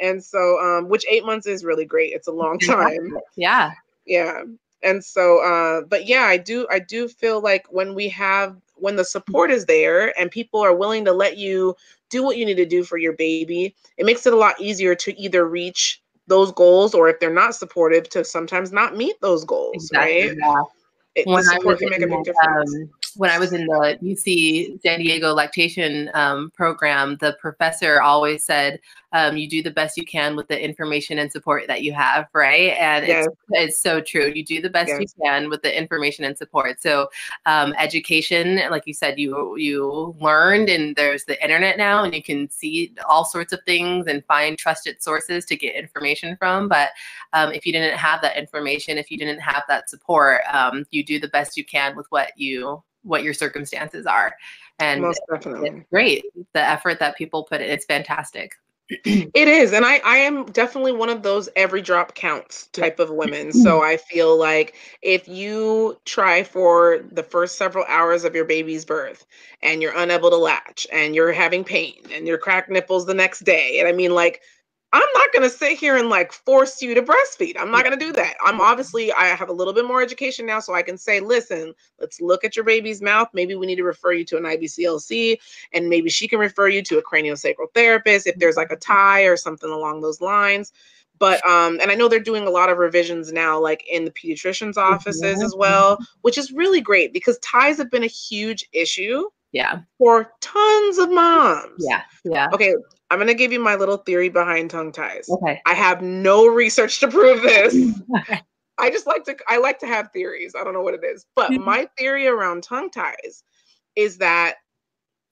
And 0.00 0.22
so, 0.22 0.58
um, 0.60 0.88
which 0.88 1.06
eight 1.08 1.24
months 1.24 1.46
is 1.46 1.64
really 1.64 1.84
great. 1.84 2.12
It's 2.12 2.28
a 2.28 2.32
long 2.32 2.58
time. 2.58 3.16
Yeah. 3.36 3.72
Yeah. 4.06 4.42
And 4.82 5.04
so, 5.04 5.42
uh, 5.42 5.82
but 5.82 6.06
yeah, 6.06 6.22
I 6.22 6.36
do 6.36 6.66
I 6.70 6.78
do 6.78 7.08
feel 7.08 7.40
like 7.40 7.66
when 7.70 7.94
we 7.94 8.08
have 8.10 8.56
when 8.76 8.96
the 8.96 9.04
support 9.04 9.50
is 9.50 9.66
there 9.66 10.18
and 10.18 10.30
people 10.30 10.60
are 10.60 10.74
willing 10.74 11.04
to 11.04 11.12
let 11.12 11.36
you 11.36 11.74
do 12.10 12.22
what 12.22 12.36
you 12.36 12.44
need 12.44 12.56
to 12.56 12.66
do 12.66 12.84
for 12.84 12.98
your 12.98 13.14
baby, 13.14 13.74
it 13.96 14.06
makes 14.06 14.26
it 14.26 14.32
a 14.32 14.36
lot 14.36 14.60
easier 14.60 14.94
to 14.94 15.18
either 15.20 15.48
reach 15.48 16.02
those 16.26 16.52
goals 16.52 16.94
or 16.94 17.08
if 17.08 17.20
they're 17.20 17.32
not 17.32 17.54
supportive 17.54 18.08
to 18.10 18.24
sometimes 18.24 18.72
not 18.72 18.96
meet 18.96 19.20
those 19.20 19.44
goals, 19.44 19.74
exactly, 19.74 20.28
right? 20.28 20.36
Yeah. 20.38 20.62
It, 21.14 21.26
when 21.26 21.42
support 21.44 21.78
can 21.78 21.88
make 21.88 22.02
a 22.02 22.06
big 22.06 22.24
difference. 22.24 22.74
Um, 22.74 22.90
when 23.16 23.30
I 23.30 23.38
was 23.38 23.54
in 23.54 23.64
the 23.64 23.98
UC 24.02 24.82
San 24.82 25.00
Diego 25.00 25.32
lactation 25.32 26.10
um, 26.12 26.50
program, 26.54 27.16
the 27.20 27.38
professor 27.40 28.02
always 28.02 28.44
said, 28.44 28.78
um, 29.12 29.36
"You 29.36 29.48
do 29.48 29.62
the 29.62 29.70
best 29.70 29.96
you 29.96 30.04
can 30.04 30.36
with 30.36 30.48
the 30.48 30.62
information 30.62 31.18
and 31.18 31.30
support 31.30 31.66
that 31.68 31.82
you 31.82 31.92
have." 31.92 32.28
Right, 32.32 32.76
and 32.78 33.06
yes. 33.06 33.26
it's 33.26 33.36
it's 33.50 33.80
so 33.80 34.00
true. 34.00 34.32
You 34.34 34.44
do 34.44 34.60
the 34.60 34.70
best 34.70 34.88
yes. 34.88 35.00
you 35.00 35.06
can 35.24 35.48
with 35.48 35.62
the 35.62 35.76
information 35.76 36.24
and 36.24 36.36
support. 36.36 36.80
So, 36.80 37.08
um, 37.46 37.74
education, 37.78 38.60
like 38.70 38.86
you 38.86 38.94
said, 38.94 39.18
you 39.18 39.56
you 39.56 40.14
learned, 40.20 40.68
and 40.68 40.96
there's 40.96 41.24
the 41.24 41.42
internet 41.42 41.78
now, 41.78 42.04
and 42.04 42.14
you 42.14 42.22
can 42.22 42.50
see 42.50 42.94
all 43.08 43.24
sorts 43.24 43.52
of 43.52 43.60
things 43.64 44.06
and 44.06 44.24
find 44.26 44.58
trusted 44.58 45.02
sources 45.02 45.44
to 45.46 45.56
get 45.56 45.74
information 45.74 46.36
from. 46.36 46.68
But 46.68 46.90
um, 47.32 47.52
if 47.52 47.66
you 47.66 47.72
didn't 47.72 47.98
have 47.98 48.20
that 48.22 48.36
information, 48.36 48.98
if 48.98 49.10
you 49.10 49.18
didn't 49.18 49.40
have 49.40 49.62
that 49.68 49.90
support, 49.90 50.40
um, 50.52 50.84
you 50.90 51.04
do 51.04 51.18
the 51.18 51.28
best 51.28 51.56
you 51.56 51.64
can 51.64 51.96
with 51.96 52.06
what 52.10 52.32
you 52.36 52.82
what 53.06 53.22
your 53.22 53.34
circumstances 53.34 54.04
are. 54.04 54.34
And 54.78 55.00
Most 55.00 55.20
definitely. 55.30 55.84
great. 55.90 56.24
The 56.52 56.60
effort 56.60 56.98
that 56.98 57.16
people 57.16 57.44
put 57.44 57.60
in, 57.60 57.70
it's 57.70 57.86
fantastic. 57.86 58.52
it 59.04 59.48
is. 59.48 59.72
And 59.72 59.84
I, 59.84 59.96
I 60.04 60.18
am 60.18 60.46
definitely 60.46 60.92
one 60.92 61.08
of 61.08 61.22
those 61.22 61.48
every 61.56 61.82
drop 61.82 62.14
counts 62.14 62.68
type 62.68 63.00
of 63.00 63.10
women. 63.10 63.52
So 63.66 63.82
I 63.82 63.96
feel 63.96 64.38
like 64.38 64.74
if 65.02 65.26
you 65.26 65.98
try 66.04 66.44
for 66.44 67.00
the 67.10 67.22
first 67.22 67.58
several 67.58 67.84
hours 67.88 68.24
of 68.24 68.34
your 68.34 68.44
baby's 68.44 68.84
birth 68.84 69.26
and 69.62 69.82
you're 69.82 69.96
unable 69.96 70.30
to 70.30 70.36
latch 70.36 70.86
and 70.92 71.14
you're 71.14 71.32
having 71.32 71.64
pain 71.64 71.94
and 72.12 72.26
you're 72.26 72.38
cracked 72.38 72.70
nipples 72.70 73.06
the 73.06 73.14
next 73.14 73.40
day, 73.40 73.80
and 73.80 73.88
I 73.88 73.92
mean, 73.92 74.14
like, 74.14 74.40
I'm 74.92 75.08
not 75.14 75.32
going 75.32 75.42
to 75.42 75.50
sit 75.50 75.78
here 75.78 75.96
and 75.96 76.08
like 76.08 76.32
force 76.32 76.80
you 76.80 76.94
to 76.94 77.02
breastfeed. 77.02 77.56
I'm 77.58 77.70
not 77.70 77.84
going 77.84 77.98
to 77.98 78.04
do 78.04 78.12
that. 78.12 78.34
I'm 78.44 78.60
obviously, 78.60 79.12
I 79.12 79.26
have 79.26 79.48
a 79.48 79.52
little 79.52 79.72
bit 79.72 79.84
more 79.84 80.00
education 80.00 80.46
now, 80.46 80.60
so 80.60 80.74
I 80.74 80.82
can 80.82 80.96
say, 80.96 81.20
listen, 81.20 81.74
let's 82.00 82.20
look 82.20 82.44
at 82.44 82.54
your 82.54 82.64
baby's 82.64 83.02
mouth. 83.02 83.28
Maybe 83.34 83.56
we 83.56 83.66
need 83.66 83.76
to 83.76 83.84
refer 83.84 84.12
you 84.12 84.24
to 84.26 84.36
an 84.36 84.44
IBCLC, 84.44 85.38
and 85.72 85.88
maybe 85.88 86.08
she 86.08 86.28
can 86.28 86.38
refer 86.38 86.68
you 86.68 86.82
to 86.84 86.98
a 86.98 87.02
craniosacral 87.02 87.72
therapist 87.74 88.26
if 88.26 88.36
there's 88.36 88.56
like 88.56 88.70
a 88.70 88.76
tie 88.76 89.22
or 89.22 89.36
something 89.36 89.70
along 89.70 90.02
those 90.02 90.20
lines. 90.20 90.72
But, 91.18 91.44
um, 91.46 91.78
and 91.80 91.90
I 91.90 91.94
know 91.94 92.08
they're 92.08 92.20
doing 92.20 92.46
a 92.46 92.50
lot 92.50 92.68
of 92.68 92.78
revisions 92.78 93.32
now, 93.32 93.58
like 93.58 93.84
in 93.90 94.04
the 94.04 94.10
pediatrician's 94.10 94.76
offices 94.76 95.42
as 95.42 95.54
well, 95.56 95.98
which 96.20 96.38
is 96.38 96.52
really 96.52 96.80
great 96.80 97.12
because 97.12 97.38
ties 97.38 97.78
have 97.78 97.90
been 97.90 98.04
a 98.04 98.08
huge 98.08 98.68
issue 98.72 99.24
yeah 99.52 99.80
for 99.96 100.32
tons 100.40 100.98
of 100.98 101.10
moms 101.10 101.72
yeah 101.78 102.02
yeah 102.24 102.48
okay 102.52 102.74
I'm 103.10 103.18
going 103.18 103.28
to 103.28 103.34
give 103.34 103.52
you 103.52 103.60
my 103.60 103.76
little 103.76 103.98
theory 103.98 104.28
behind 104.28 104.70
tongue 104.70 104.92
ties. 104.92 105.28
Okay. 105.28 105.60
I 105.64 105.74
have 105.74 106.02
no 106.02 106.46
research 106.46 107.00
to 107.00 107.08
prove 107.08 107.42
this. 107.42 107.76
I 108.78 108.90
just 108.90 109.06
like 109.06 109.24
to 109.24 109.36
I 109.48 109.58
like 109.58 109.78
to 109.80 109.86
have 109.86 110.12
theories. 110.12 110.54
I 110.58 110.64
don't 110.64 110.74
know 110.74 110.82
what 110.82 110.94
it 110.94 111.04
is. 111.04 111.24
But 111.34 111.50
mm-hmm. 111.50 111.64
my 111.64 111.88
theory 111.96 112.26
around 112.26 112.62
tongue 112.62 112.90
ties 112.90 113.42
is 113.94 114.18
that 114.18 114.56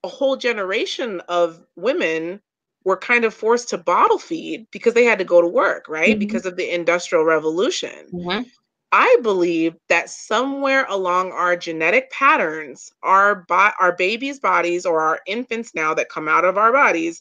a 0.02 0.08
whole 0.08 0.36
generation 0.36 1.20
of 1.28 1.60
women 1.76 2.40
were 2.84 2.96
kind 2.96 3.24
of 3.24 3.34
forced 3.34 3.70
to 3.70 3.78
bottle 3.78 4.18
feed 4.18 4.66
because 4.70 4.94
they 4.94 5.04
had 5.04 5.18
to 5.18 5.24
go 5.24 5.40
to 5.40 5.48
work, 5.48 5.88
right? 5.88 6.10
Mm-hmm. 6.10 6.18
Because 6.18 6.46
of 6.46 6.56
the 6.56 6.72
industrial 6.72 7.24
revolution. 7.24 8.06
Mm-hmm. 8.12 8.42
I 8.92 9.16
believe 9.22 9.74
that 9.88 10.08
somewhere 10.08 10.86
along 10.88 11.32
our 11.32 11.56
genetic 11.56 12.10
patterns, 12.12 12.92
our 13.02 13.44
bo- 13.48 13.72
our 13.80 13.96
babies' 13.96 14.38
bodies 14.38 14.86
or 14.86 15.00
our 15.00 15.20
infants 15.26 15.74
now 15.74 15.94
that 15.94 16.08
come 16.08 16.28
out 16.28 16.44
of 16.44 16.56
our 16.56 16.72
bodies 16.72 17.20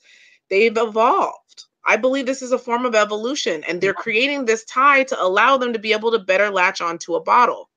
They've 0.49 0.77
evolved. 0.77 1.65
I 1.85 1.97
believe 1.97 2.25
this 2.25 2.41
is 2.41 2.51
a 2.51 2.59
form 2.59 2.85
of 2.85 2.95
evolution, 2.95 3.63
and 3.65 3.81
they're 3.81 3.93
creating 3.93 4.45
this 4.45 4.63
tie 4.65 5.03
to 5.03 5.21
allow 5.21 5.57
them 5.57 5.73
to 5.73 5.79
be 5.79 5.91
able 5.91 6.11
to 6.11 6.19
better 6.19 6.49
latch 6.49 6.81
onto 6.81 7.15
a 7.15 7.21
bottle 7.21 7.69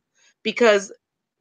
because 0.42 0.92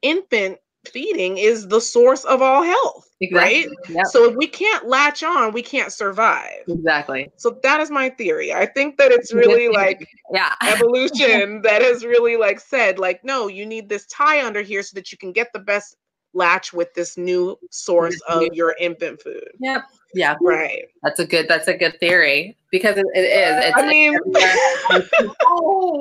infant 0.01 0.57
feeding 0.87 1.37
is 1.37 1.67
the 1.67 1.81
source 1.81 2.23
of 2.25 2.41
all 2.41 2.63
health, 2.63 3.07
exactly. 3.21 3.67
right? 3.67 3.67
Yep. 3.89 4.05
So 4.07 4.29
if 4.29 4.35
we 4.35 4.47
can't 4.47 4.87
latch 4.87 5.23
on, 5.23 5.53
we 5.53 5.61
can't 5.61 5.91
survive. 5.91 6.63
Exactly. 6.67 7.31
So 7.37 7.59
that 7.63 7.79
is 7.79 7.91
my 7.91 8.09
theory. 8.09 8.53
I 8.53 8.65
think 8.65 8.97
that 8.97 9.11
it's 9.11 9.33
really 9.33 9.69
like 9.69 10.07
yeah. 10.31 10.53
evolution 10.63 11.61
that 11.63 11.81
has 11.81 12.05
really 12.05 12.37
like 12.37 12.59
said 12.59 12.99
like 12.99 13.23
no, 13.23 13.47
you 13.47 13.65
need 13.65 13.89
this 13.89 14.05
tie 14.07 14.45
under 14.45 14.61
here 14.61 14.83
so 14.83 14.95
that 14.95 15.11
you 15.11 15.17
can 15.17 15.31
get 15.31 15.51
the 15.53 15.59
best 15.59 15.97
latch 16.33 16.73
with 16.73 16.93
this 16.93 17.17
new 17.17 17.57
source 17.71 18.19
of 18.27 18.43
your 18.53 18.75
infant 18.79 19.21
food. 19.21 19.49
Yep. 19.59 19.83
Yeah. 20.13 20.35
Right. 20.41 20.85
That's 21.03 21.19
a 21.19 21.25
good 21.25 21.47
that's 21.47 21.67
a 21.67 21.73
good 21.77 21.99
theory 21.99 22.55
because 22.71 22.97
it, 22.97 23.05
it 23.13 23.21
is. 23.21 23.65
It's, 23.65 23.77
I 23.77 23.87
mean, 23.87 24.17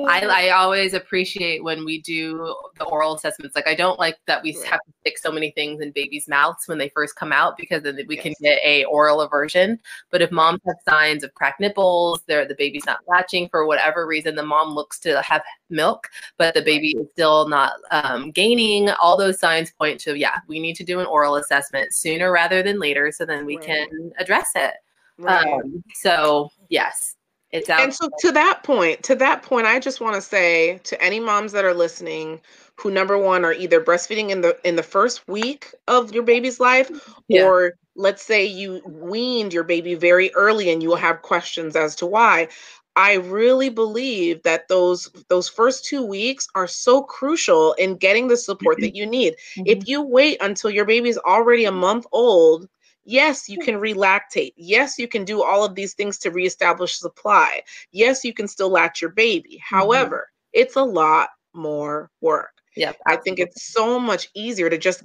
I, 0.09 0.47
I 0.47 0.49
always 0.49 0.93
appreciate 0.93 1.63
when 1.63 1.85
we 1.85 2.01
do 2.01 2.55
the 2.77 2.85
oral 2.85 3.15
assessments. 3.15 3.55
Like 3.55 3.67
I 3.67 3.75
don't 3.75 3.99
like 3.99 4.17
that 4.27 4.43
we 4.43 4.53
have 4.69 4.79
to 4.79 4.93
stick 5.01 5.17
so 5.17 5.31
many 5.31 5.51
things 5.51 5.81
in 5.81 5.91
babies' 5.91 6.27
mouths 6.27 6.67
when 6.67 6.77
they 6.77 6.89
first 6.89 7.15
come 7.15 7.31
out 7.31 7.57
because 7.57 7.83
then 7.83 7.99
we 8.07 8.15
yes. 8.15 8.23
can 8.23 8.33
get 8.41 8.59
a 8.63 8.83
oral 8.85 9.21
aversion. 9.21 9.79
But 10.11 10.21
if 10.21 10.31
moms 10.31 10.61
have 10.65 10.75
signs 10.87 11.23
of 11.23 11.33
cracked 11.33 11.59
nipples, 11.59 12.21
they're 12.27 12.47
the 12.47 12.55
baby's 12.55 12.85
not 12.85 12.99
latching 13.07 13.49
for 13.49 13.65
whatever 13.65 14.05
reason, 14.05 14.35
the 14.35 14.43
mom 14.43 14.73
looks 14.73 14.99
to 14.99 15.21
have 15.21 15.43
milk, 15.69 16.09
but 16.37 16.53
the 16.53 16.61
baby 16.61 16.95
is 16.97 17.07
still 17.13 17.47
not 17.47 17.73
um, 17.91 18.31
gaining. 18.31 18.89
All 18.91 19.17
those 19.17 19.39
signs 19.39 19.71
point 19.71 19.99
to 20.01 20.17
yeah, 20.17 20.39
we 20.47 20.59
need 20.59 20.75
to 20.75 20.83
do 20.83 20.99
an 20.99 21.05
oral 21.05 21.35
assessment 21.35 21.93
sooner 21.93 22.31
rather 22.31 22.63
than 22.63 22.79
later, 22.79 23.11
so 23.11 23.25
then 23.25 23.45
we 23.45 23.57
right. 23.57 23.65
can 23.65 24.11
address 24.17 24.51
it. 24.55 24.75
Right. 25.17 25.45
Um, 25.45 25.83
so 25.93 26.49
yes, 26.69 27.15
It's 27.51 27.69
out. 27.69 27.81
And 27.81 27.93
so 27.93 28.09
to 28.19 28.31
that 28.33 28.63
point, 28.63 29.03
to 29.03 29.15
that 29.15 29.43
point, 29.43 29.65
I 29.65 29.79
just 29.79 30.01
want 30.01 30.15
to 30.15 30.21
say 30.21 30.79
to 30.83 31.01
any 31.01 31.19
moms 31.19 31.51
that 31.53 31.65
are 31.65 31.73
listening 31.73 32.41
who 32.77 32.91
number 32.91 33.17
one 33.17 33.45
are 33.45 33.53
either 33.53 33.81
breastfeeding 33.81 34.29
in 34.29 34.41
the 34.41 34.57
in 34.63 34.75
the 34.75 34.83
first 34.83 35.27
week 35.27 35.73
of 35.87 36.13
your 36.13 36.23
baby's 36.23 36.59
life 36.59 36.91
yeah. 37.27 37.43
or 37.43 37.73
let's 37.95 38.23
say 38.23 38.45
you 38.45 38.81
weaned 38.85 39.53
your 39.53 39.63
baby 39.63 39.95
very 39.95 40.33
early 40.35 40.69
and 40.69 40.83
you 40.83 40.89
will 40.89 40.95
have 40.95 41.21
questions 41.21 41.75
as 41.75 41.95
to 41.95 42.05
why 42.05 42.47
i 42.95 43.13
really 43.13 43.69
believe 43.69 44.41
that 44.43 44.67
those 44.67 45.09
those 45.29 45.47
first 45.47 45.85
two 45.85 46.05
weeks 46.05 46.47
are 46.55 46.67
so 46.67 47.01
crucial 47.01 47.73
in 47.73 47.95
getting 47.95 48.27
the 48.27 48.37
support 48.37 48.77
that 48.79 48.95
you 48.95 49.05
need 49.05 49.33
mm-hmm. 49.33 49.63
if 49.65 49.87
you 49.87 50.01
wait 50.01 50.37
until 50.41 50.69
your 50.69 50.85
baby's 50.85 51.17
already 51.19 51.65
a 51.65 51.71
month 51.71 52.05
old 52.11 52.67
Yes, 53.05 53.47
you 53.47 53.59
can 53.59 53.75
relactate. 53.75 54.53
Yes, 54.57 54.97
you 54.97 55.07
can 55.07 55.23
do 55.23 55.43
all 55.43 55.63
of 55.63 55.75
these 55.75 55.93
things 55.93 56.17
to 56.19 56.31
reestablish 56.31 56.97
supply. 56.97 57.61
Yes, 57.91 58.23
you 58.23 58.33
can 58.33 58.47
still 58.47 58.69
latch 58.69 59.01
your 59.01 59.11
baby. 59.11 59.61
Mm-hmm. 59.61 59.75
However, 59.75 60.29
it's 60.53 60.75
a 60.75 60.83
lot 60.83 61.29
more 61.53 62.09
work. 62.21 62.51
Yeah. 62.75 62.93
I 63.05 63.15
think 63.17 63.39
it's 63.39 63.71
so 63.71 63.99
much 63.99 64.29
easier 64.33 64.69
to 64.69 64.77
just 64.77 65.03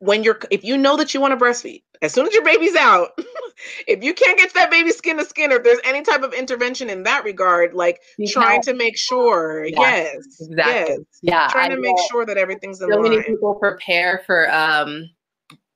when 0.00 0.24
you're 0.24 0.38
if 0.50 0.64
you 0.64 0.76
know 0.76 0.96
that 0.96 1.14
you 1.14 1.20
want 1.20 1.38
to 1.38 1.42
breastfeed, 1.42 1.82
as 2.02 2.12
soon 2.12 2.26
as 2.26 2.34
your 2.34 2.44
baby's 2.44 2.74
out, 2.74 3.10
if 3.86 4.02
you 4.02 4.12
can't 4.12 4.36
get 4.36 4.52
that 4.54 4.70
baby 4.70 4.90
skin 4.90 5.16
to 5.18 5.24
skin, 5.24 5.52
or 5.52 5.56
if 5.56 5.64
there's 5.64 5.78
any 5.84 6.02
type 6.02 6.22
of 6.22 6.32
intervention 6.34 6.90
in 6.90 7.04
that 7.04 7.24
regard, 7.24 7.74
like 7.74 8.00
you 8.18 8.26
trying 8.26 8.60
to 8.62 8.74
make 8.74 8.98
sure, 8.98 9.64
yes, 9.64 9.76
yes 9.78 10.40
exactly, 10.40 10.96
yes, 10.96 10.98
yeah, 11.22 11.48
trying 11.50 11.72
I 11.72 11.76
to 11.76 11.80
make 11.80 11.96
sure 12.10 12.26
that 12.26 12.36
everything's 12.36 12.80
in 12.80 12.90
so 12.90 12.96
line. 12.96 13.10
many 13.10 13.22
people 13.22 13.54
prepare 13.54 14.22
for 14.26 14.52
um 14.52 15.08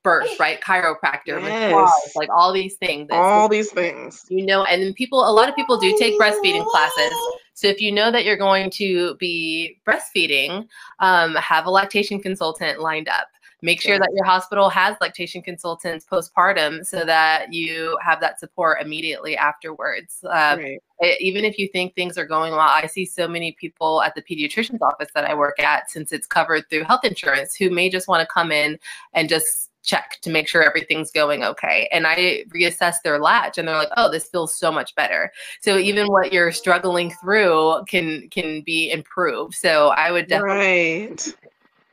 birth, 0.02 0.38
right? 0.38 0.60
Chiropractor, 0.60 1.40
yes. 1.40 1.72
massage, 1.72 2.16
like 2.16 2.28
all 2.30 2.52
these 2.52 2.76
things. 2.76 3.08
All 3.12 3.48
these 3.48 3.70
things. 3.70 4.24
You 4.28 4.44
know, 4.46 4.64
and 4.64 4.82
then 4.82 4.94
people, 4.94 5.28
a 5.28 5.32
lot 5.32 5.48
of 5.48 5.56
people 5.56 5.78
do 5.78 5.96
take 5.98 6.18
breastfeeding 6.18 6.66
classes. 6.66 7.12
So 7.54 7.68
if 7.68 7.80
you 7.80 7.92
know 7.92 8.10
that 8.10 8.24
you're 8.24 8.36
going 8.36 8.70
to 8.70 9.14
be 9.16 9.78
breastfeeding, 9.86 10.66
um, 11.00 11.34
have 11.36 11.66
a 11.66 11.70
lactation 11.70 12.20
consultant 12.20 12.80
lined 12.80 13.08
up. 13.08 13.28
Make 13.64 13.80
sure 13.80 13.96
that 13.96 14.10
your 14.12 14.24
hospital 14.24 14.68
has 14.70 14.96
lactation 15.00 15.40
consultants 15.40 16.04
postpartum 16.04 16.84
so 16.84 17.04
that 17.04 17.52
you 17.52 17.96
have 18.02 18.20
that 18.20 18.40
support 18.40 18.82
immediately 18.82 19.36
afterwards. 19.36 20.18
Uh, 20.24 20.56
right. 20.58 20.82
it, 20.98 21.20
even 21.20 21.44
if 21.44 21.56
you 21.58 21.68
think 21.68 21.94
things 21.94 22.18
are 22.18 22.26
going 22.26 22.50
well, 22.50 22.60
I 22.62 22.88
see 22.88 23.06
so 23.06 23.28
many 23.28 23.52
people 23.52 24.02
at 24.02 24.16
the 24.16 24.22
pediatrician's 24.22 24.82
office 24.82 25.10
that 25.14 25.30
I 25.30 25.34
work 25.34 25.60
at, 25.60 25.88
since 25.92 26.10
it's 26.10 26.26
covered 26.26 26.68
through 26.70 26.82
health 26.84 27.04
insurance, 27.04 27.54
who 27.54 27.70
may 27.70 27.88
just 27.88 28.08
want 28.08 28.20
to 28.20 28.34
come 28.34 28.50
in 28.50 28.80
and 29.14 29.28
just 29.28 29.70
check 29.82 30.18
to 30.22 30.30
make 30.30 30.48
sure 30.48 30.62
everything's 30.62 31.10
going 31.10 31.42
okay. 31.44 31.88
And 31.92 32.06
I 32.06 32.44
reassess 32.54 32.96
their 33.02 33.18
latch 33.18 33.58
and 33.58 33.66
they're 33.66 33.76
like, 33.76 33.90
"Oh, 33.96 34.10
this 34.10 34.26
feels 34.26 34.54
so 34.54 34.70
much 34.70 34.94
better." 34.94 35.32
So 35.60 35.78
even 35.78 36.06
what 36.06 36.32
you're 36.32 36.52
struggling 36.52 37.10
through 37.20 37.84
can 37.88 38.28
can 38.30 38.62
be 38.62 38.90
improved. 38.90 39.54
So 39.54 39.88
I 39.88 40.10
would 40.12 40.28
definitely 40.28 41.06
right. 41.06 41.36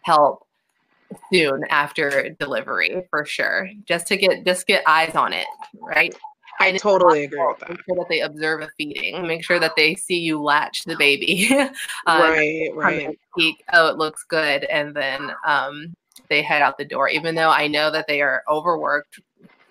help 0.03 0.45
soon 1.33 1.63
after 1.69 2.29
delivery 2.39 3.03
for 3.09 3.25
sure. 3.25 3.69
Just 3.85 4.07
to 4.07 4.17
get 4.17 4.45
just 4.45 4.67
get 4.67 4.83
eyes 4.87 5.15
on 5.15 5.33
it, 5.33 5.47
right? 5.79 6.15
I 6.61 6.73
totally 6.73 7.23
agree 7.23 7.39
with 7.39 7.59
that. 7.59 7.69
Make 7.69 7.85
sure 7.85 7.95
that 7.95 8.09
they 8.09 8.19
observe 8.19 8.61
a 8.61 8.69
feeding. 8.77 9.25
Make 9.25 9.45
sure 9.45 9.59
that 9.59 9.77
they 9.77 9.95
see 9.95 10.19
you 10.19 10.41
latch 10.41 10.83
the 10.83 10.97
baby. 10.97 11.47
um, 12.05 12.21
right, 12.21 12.69
right. 12.73 13.19
Peek, 13.37 13.63
oh, 13.71 13.87
it 13.87 13.97
looks 13.97 14.25
good, 14.25 14.65
and 14.65 14.93
then 14.93 15.31
um, 15.45 15.95
they 16.29 16.41
head 16.41 16.61
out 16.61 16.77
the 16.77 16.85
door, 16.85 17.09
even 17.09 17.35
though 17.35 17.49
I 17.49 17.67
know 17.67 17.91
that 17.91 18.07
they 18.07 18.21
are 18.21 18.43
overworked, 18.47 19.19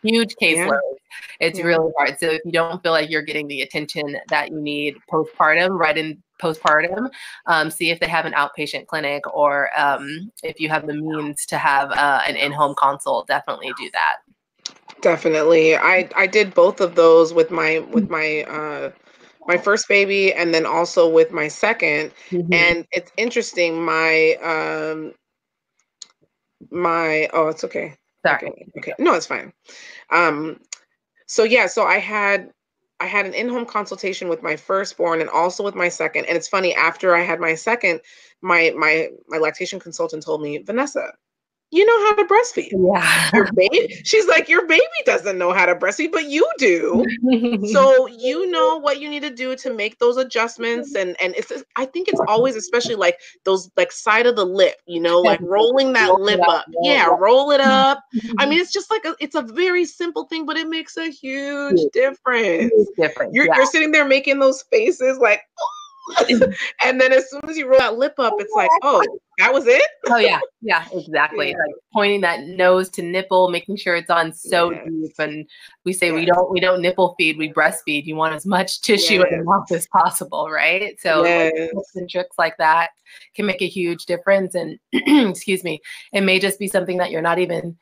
huge 0.03 0.35
caseload. 0.41 0.81
Yeah. 0.83 1.47
It's 1.49 1.59
yeah. 1.59 1.65
really 1.67 1.93
hard. 1.97 2.19
So 2.19 2.27
if 2.29 2.43
you 2.45 2.53
don't 2.53 2.83
feel 2.83 2.93
like 2.93 3.11
you're 3.11 3.23
getting 3.23 3.49
the 3.49 3.63
attention 3.63 4.17
that 4.29 4.51
you 4.51 4.61
need 4.61 4.97
postpartum, 5.11 5.79
right 5.79 5.97
in 5.97 6.23
postpartum, 6.41 7.11
um, 7.47 7.71
see 7.71 7.91
if 7.91 8.01
they 8.01 8.09
have 8.09 8.25
an 8.25 8.33
outpatient 8.33 8.87
clinic 8.87 9.23
or 9.35 9.71
um, 9.79 10.31
if 10.43 10.61
you 10.61 10.69
have 10.69 10.87
the 10.87 10.95
means 10.95 11.47
to 11.47 11.59
have 11.59 11.91
uh, 11.93 12.21
an 12.27 12.37
in-home 12.37 12.75
consult, 12.79 13.27
definitely 13.27 13.73
do 13.79 13.91
that. 13.93 14.17
Definitely. 15.01 15.77
I, 15.77 16.09
I 16.17 16.27
did 16.27 16.55
both 16.55 16.81
of 16.81 16.95
those 16.95 17.33
with 17.33 17.51
my, 17.51 17.81
with 17.91 18.11
my, 18.11 18.43
uh, 18.43 18.91
my 19.47 19.57
first 19.57 19.89
baby 19.89 20.33
and 20.35 20.53
then 20.53 20.67
also 20.67 21.09
with 21.09 21.33
my 21.33 21.47
2nd 21.47 22.13
mm-hmm. 22.31 22.53
and 22.53 22.87
it's 22.93 23.11
interesting 23.17 23.83
my 23.83 24.35
um 24.43 25.15
my 26.71 27.29
oh 27.33 27.49
it's 27.49 27.65
okay. 27.65 27.95
Sorry. 28.27 28.49
okay, 28.49 28.67
okay. 28.79 28.93
no 28.99 29.15
it's 29.15 29.27
fine. 29.27 29.53
Um 30.11 30.61
so 31.27 31.45
yeah 31.45 31.67
so 31.67 31.85
i 31.85 31.99
had 31.99 32.51
i 33.01 33.07
had 33.07 33.27
an 33.27 33.35
in-home 33.35 33.67
consultation 33.67 34.29
with 34.29 34.43
my 34.43 34.57
firstborn 34.57 35.21
and 35.21 35.31
also 35.31 35.63
with 35.63 35.75
my 35.75 35.89
second. 35.89 36.27
And 36.27 36.37
it's 36.37 36.49
funny 36.49 36.75
after 36.75 37.15
i 37.15 37.21
had 37.21 37.41
my 37.41 37.55
second 37.55 38.01
my 38.43 38.73
my 38.77 39.09
my 39.29 39.39
lactation 39.39 39.79
consultant 39.81 40.23
told 40.25 40.43
me 40.43 40.59
vanessa 40.59 41.13
you 41.71 41.85
know 41.85 42.07
how 42.07 42.15
to 42.15 42.25
breastfeed. 42.25 42.71
Yeah. 42.73 43.31
Your 43.35 43.53
baby, 43.53 44.01
she's 44.05 44.27
like, 44.27 44.49
your 44.49 44.67
baby 44.67 44.83
doesn't 45.05 45.37
know 45.37 45.53
how 45.53 45.67
to 45.67 45.75
breastfeed, 45.75 46.13
but 46.13 46.25
you 46.25 46.49
do. 46.57 47.05
so 47.73 48.07
you 48.07 48.51
know 48.51 48.79
what 48.79 49.01
you 49.01 49.09
need 49.09 49.23
to 49.23 49.31
do 49.31 49.55
to 49.57 49.73
make 49.75 49.99
those 49.99 50.17
adjustments. 50.17 50.95
And 50.95 51.15
and 51.21 51.35
it's 51.37 51.53
I 51.77 51.85
think 51.85 52.09
it's 52.09 52.21
always 52.27 52.57
especially 52.57 52.95
like 52.95 53.19
those 53.45 53.71
like 53.77 53.93
side 53.93 54.27
of 54.27 54.37
the 54.37 54.47
lip, 54.47 54.77
you 54.87 55.01
know, 55.01 55.21
like 55.21 55.41
rolling 55.43 55.93
that 55.93 56.09
roll 56.09 56.23
lip 56.23 56.41
up. 56.41 56.49
up. 56.49 56.67
Yeah, 56.83 57.07
roll 57.19 57.51
it 57.51 57.61
up. 57.61 58.03
I 58.15 58.19
mm-hmm. 58.19 58.51
mean, 58.51 58.61
it's 58.61 58.73
just 58.73 58.91
like 58.91 59.05
a, 59.05 59.15
it's 59.21 59.35
a 59.35 59.43
very 59.43 59.85
simple 59.85 60.25
thing, 60.25 60.47
but 60.47 60.57
it 60.57 60.69
makes 60.69 60.97
a 60.97 61.11
huge 61.11 61.81
difference. 61.93 62.73
Different. 62.97 63.35
You're 63.35 63.47
yeah. 63.47 63.57
you're 63.57 63.67
sitting 63.67 63.93
there 63.93 64.07
making 64.07 64.39
those 64.39 64.63
faces 64.71 65.19
like, 65.19 65.43
oh 65.61 65.78
and 66.85 67.01
then 67.01 67.13
as 67.13 67.31
soon 67.31 67.41
as 67.49 67.57
you 67.57 67.69
roll 67.69 67.79
that 67.79 67.99
lip 67.99 68.15
up, 68.19 68.35
it's 68.39 68.53
like, 68.55 68.71
oh, 68.83 69.03
that 69.39 69.53
was 69.53 69.67
it. 69.67 69.83
oh 70.09 70.17
yeah, 70.17 70.41
yeah, 70.63 70.85
exactly. 70.93 71.51
Yeah. 71.51 71.57
Like 71.59 71.75
pointing 71.93 72.21
that 72.23 72.45
nose 72.45 72.89
to 72.91 73.03
nipple, 73.03 73.51
making 73.51 73.77
sure 73.77 73.95
it's 73.97 74.11
on 74.11 74.33
so 74.33 74.71
yes. 74.71 74.87
deep. 74.87 75.13
And 75.19 75.47
we 75.85 75.93
say 75.93 76.09
yes. 76.09 76.15
we 76.15 76.25
don't 76.25 76.51
we 76.51 76.61
don't 76.61 76.83
nipple 76.83 77.15
feed, 77.19 77.39
we 77.39 77.53
breastfeed. 77.53 78.05
You 78.05 78.17
want 78.17 78.35
as 78.35 78.47
much 78.47 78.81
tissue 78.81 79.21
yes. 79.21 79.27
in 79.31 79.39
the 79.39 79.45
mouth 79.45 79.71
as 79.71 79.87
possible, 79.89 80.51
right? 80.51 80.99
So 81.01 81.25
and 81.25 82.11
tricks 82.11 82.37
like 82.39 82.57
that 82.59 82.91
can 83.35 83.47
make 83.47 83.63
a 83.63 83.69
huge 83.69 84.07
difference. 84.07 84.55
And 84.55 84.79
excuse 84.93 85.65
me, 85.65 85.81
it 86.13 86.23
may 86.23 86.39
just 86.39 86.59
be 86.59 86.69
something 86.69 86.99
that 86.99 87.11
you're 87.11 87.23
not 87.23 87.39
even 87.39 87.77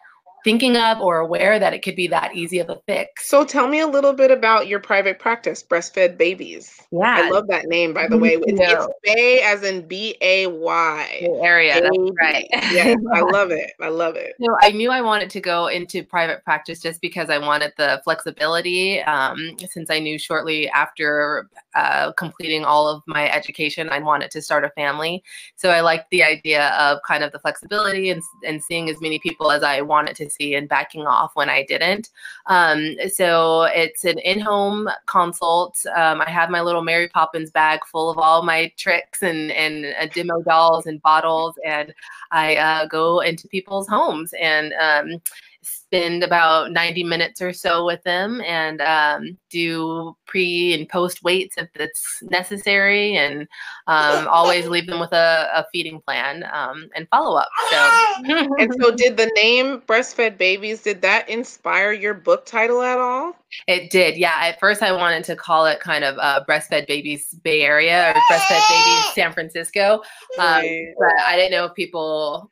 thinking 0.46 0.76
of 0.76 1.00
or 1.00 1.18
aware 1.18 1.59
that 1.59 1.74
it 1.74 1.82
could 1.82 1.96
be 1.96 2.06
that 2.06 2.37
easy 2.37 2.61
of 2.61 2.70
a 2.70 2.80
fix. 2.87 3.28
So 3.28 3.44
tell 3.44 3.66
me 3.66 3.80
a 3.80 3.87
little 3.87 4.12
bit 4.12 4.30
about 4.30 4.68
your 4.68 4.78
private 4.78 5.18
practice, 5.18 5.61
Breastfed 5.61 6.16
Baybies. 6.16 6.82
Yeah. 6.92 7.16
I 7.16 7.30
love 7.30 7.48
that 7.48 7.66
name, 7.66 7.92
by 7.92 8.06
the 8.06 8.16
way. 8.16 8.35
It's, 8.35 8.61
it's 8.61 8.87
Bay 9.02 9.40
as 9.40 9.64
in 9.64 9.88
B 9.88 10.16
A 10.20 10.46
Y. 10.46 11.28
Area, 11.42 11.80
that's 11.80 11.98
right. 12.22 12.46
yeah, 12.70 12.94
I 13.12 13.20
love 13.32 13.50
it. 13.50 13.72
I 13.80 13.88
love 13.88 14.14
it. 14.14 14.35
So 14.40 14.56
I 14.62 14.70
knew 14.70 14.92
I 14.92 15.00
wanted 15.00 15.30
to 15.30 15.40
go 15.40 15.66
into 15.66 16.04
private 16.04 16.44
practice 16.44 16.80
just 16.80 17.00
because 17.00 17.28
I 17.28 17.38
wanted 17.38 17.72
the 17.76 18.00
flexibility. 18.04 19.02
Um, 19.02 19.56
since 19.68 19.90
I 19.90 19.98
knew 19.98 20.16
shortly 20.16 20.68
after 20.68 21.48
uh, 21.77 22.12
completing 22.12 22.65
all 22.65 22.89
of 22.89 23.03
my 23.07 23.31
education, 23.31 23.89
I 23.91 23.99
wanted 23.99 24.31
to 24.33 24.43
start 24.43 24.65
a 24.65 24.71
family. 24.71 25.23
So 25.57 25.71
I 25.71 25.81
liked 25.81 26.11
the 26.11 26.25
idea 26.25 26.69
of 26.71 27.01
kind 27.07 27.23
of 27.23 27.33
the 27.33 27.39
flexibility 27.39 28.11
and, 28.11 28.23
and 28.45 28.62
seeing 28.62 28.89
as 28.89 29.01
many 29.01 29.19
people 29.19 29.53
as 29.53 29.62
I 29.62 29.83
wanted 29.83 30.17
to 30.17 30.31
see 30.31 30.55
and 30.55 30.69
backing 30.69 31.07
off 31.07 31.33
when 31.35 31.51
I 31.51 31.65
didn't. 31.65 32.09
Um, 32.47 32.97
so 33.09 33.65
it's 33.65 34.05
an 34.05 34.19
in-home 34.21 34.89
consult. 35.07 35.79
Um, 35.95 36.23
I 36.23 36.31
have 36.31 36.49
my 36.49 36.62
little 36.62 36.83
Mary 36.83 37.09
Poppins 37.09 37.51
bag 37.51 37.81
full 37.85 38.11
of 38.11 38.19
all 38.19 38.43
my 38.43 38.73
tricks 38.77 39.23
and 39.23 39.53
and 39.53 39.95
uh, 40.01 40.07
demo 40.15 40.41
dolls 40.43 40.87
and 40.87 41.03
bottles, 41.03 41.55
and 41.65 41.95
I 42.31 42.57
uh, 42.57 42.87
go 42.87 43.21
into 43.21 43.49
people's 43.49 43.89
homes 43.89 44.33
and 44.41 44.73
um, 44.81 45.21
spend 45.66 46.22
about 46.22 46.72
90 46.72 47.05
minutes 47.05 47.40
or 47.40 47.52
so 47.52 47.85
with 47.85 48.02
them 48.02 48.40
and 48.42 48.81
um, 48.81 49.37
do 49.50 50.16
pre 50.26 50.74
and 50.74 50.88
post 50.88 51.22
weights 51.22 51.57
if 51.59 51.68
it's 51.74 52.22
necessary 52.22 53.16
and 53.16 53.42
um, 53.87 54.26
always 54.29 54.66
leave 54.68 54.87
them 54.87 55.00
with 55.00 55.12
a, 55.12 55.48
a 55.55 55.64
feeding 55.72 56.00
plan 56.00 56.44
um, 56.52 56.88
and 56.94 57.09
follow 57.09 57.37
up 57.37 57.48
so. 57.70 57.90
And 58.59 58.74
so 58.81 58.94
did 58.94 59.16
the 59.16 59.31
name 59.35 59.81
breastfed 59.83 60.38
baybies 60.38 60.83
did 60.83 61.02
that 61.02 61.29
inspire 61.29 61.92
your 61.92 62.14
book 62.14 62.46
title 62.46 62.83
at 62.83 62.98
all? 62.98 63.35
It 63.66 63.90
did 63.90 64.16
yeah. 64.16 64.35
At 64.40 64.61
first 64.61 64.83
i 64.83 64.92
wanted 64.92 65.24
to 65.24 65.37
call 65.37 65.66
it 65.66 65.81
kind 65.81 66.05
of 66.05 66.16
uh, 66.18 66.44
breastfed 66.48 66.87
babies 66.87 67.35
bay 67.42 67.62
area 67.62 68.11
or 68.11 68.20
breastfed 68.31 68.68
babies 68.68 69.14
san 69.14 69.33
francisco 69.33 70.02
um, 70.38 70.46
right. 70.46 70.94
but 70.98 71.12
i 71.26 71.37
didn't 71.37 71.52
know 71.52 71.64
if 71.64 71.74
people 71.74 72.50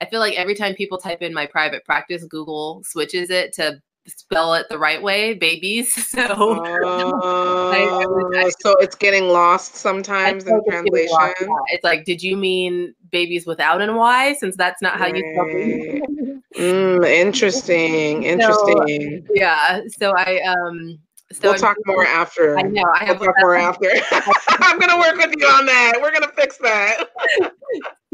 I 0.00 0.06
feel 0.06 0.20
like 0.20 0.34
every 0.34 0.54
time 0.54 0.74
people 0.74 0.98
type 0.98 1.22
in 1.22 1.32
my 1.32 1.46
private 1.46 1.84
practice, 1.84 2.24
Google 2.24 2.82
switches 2.84 3.30
it 3.30 3.52
to 3.54 3.80
spell 4.06 4.54
it 4.54 4.66
the 4.68 4.78
right 4.78 5.02
way, 5.02 5.34
babies. 5.34 5.92
So, 6.16 6.22
uh, 6.22 7.70
I, 7.70 7.82
I 7.82 8.44
I, 8.44 8.50
so 8.60 8.74
it's 8.78 8.94
getting 8.94 9.28
lost 9.28 9.74
sometimes 9.74 10.46
in 10.46 10.62
translation. 10.68 11.12
Lost, 11.12 11.34
yeah. 11.40 11.46
It's 11.68 11.84
like, 11.84 12.04
did 12.04 12.22
you 12.22 12.36
mean 12.36 12.94
babies 13.10 13.46
without 13.46 13.82
an 13.82 13.94
Y? 13.96 14.34
Since 14.34 14.56
that's 14.56 14.80
not 14.80 14.98
how 14.98 15.06
right. 15.06 15.16
you 15.16 16.40
spell 16.52 16.64
mm, 16.64 17.06
interesting. 17.06 18.22
Interesting. 18.22 19.24
So, 19.26 19.32
yeah. 19.34 19.80
So 19.98 20.12
I 20.16 20.40
um 20.40 20.98
so 21.32 21.40
we'll 21.42 21.52
I'm 21.54 21.58
talk 21.58 21.76
more 21.86 22.04
after. 22.06 22.58
I 22.58 22.62
know. 22.62 22.84
I 22.94 23.04
have 23.04 23.20
we'll 23.20 23.26
talk 23.26 23.36
more 23.40 23.56
after. 23.56 23.90
I'm 24.48 24.78
gonna 24.78 24.98
work 24.98 25.16
with 25.16 25.34
you 25.36 25.46
on 25.46 25.66
that. 25.66 25.98
We're 26.00 26.12
gonna 26.12 26.32
fix 26.34 26.56
that. 26.58 27.08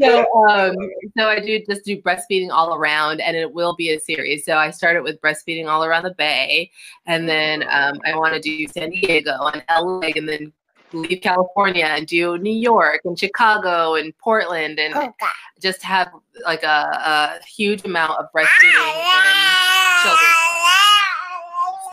So, 0.01 0.21
um, 0.47 0.75
so 1.17 1.27
I 1.27 1.39
do 1.39 1.63
just 1.67 1.85
do 1.85 2.01
breastfeeding 2.01 2.49
all 2.51 2.75
around, 2.75 3.21
and 3.21 3.37
it 3.37 3.53
will 3.53 3.75
be 3.75 3.91
a 3.91 3.99
series. 3.99 4.45
So 4.45 4.57
I 4.57 4.71
started 4.71 5.03
with 5.03 5.21
breastfeeding 5.21 5.67
all 5.67 5.83
around 5.83 6.03
the 6.03 6.13
Bay, 6.15 6.71
and 7.05 7.27
then 7.27 7.63
um, 7.63 7.99
I 8.05 8.15
want 8.15 8.33
to 8.33 8.39
do 8.39 8.67
San 8.67 8.89
Diego 8.89 9.31
and 9.53 9.63
LA, 9.69 10.09
and 10.15 10.27
then 10.27 10.53
leave 10.93 11.21
California 11.21 11.85
and 11.85 12.07
do 12.07 12.37
New 12.37 12.53
York 12.53 13.01
and 13.05 13.17
Chicago 13.17 13.95
and 13.95 14.17
Portland, 14.17 14.79
and 14.79 14.93
oh, 14.95 15.13
just 15.61 15.83
have 15.83 16.11
like 16.43 16.63
a, 16.63 16.67
a 16.67 17.45
huge 17.45 17.85
amount 17.85 18.19
of 18.19 18.25
breastfeeding 18.35 18.73
and 18.73 20.03
children. 20.03 20.31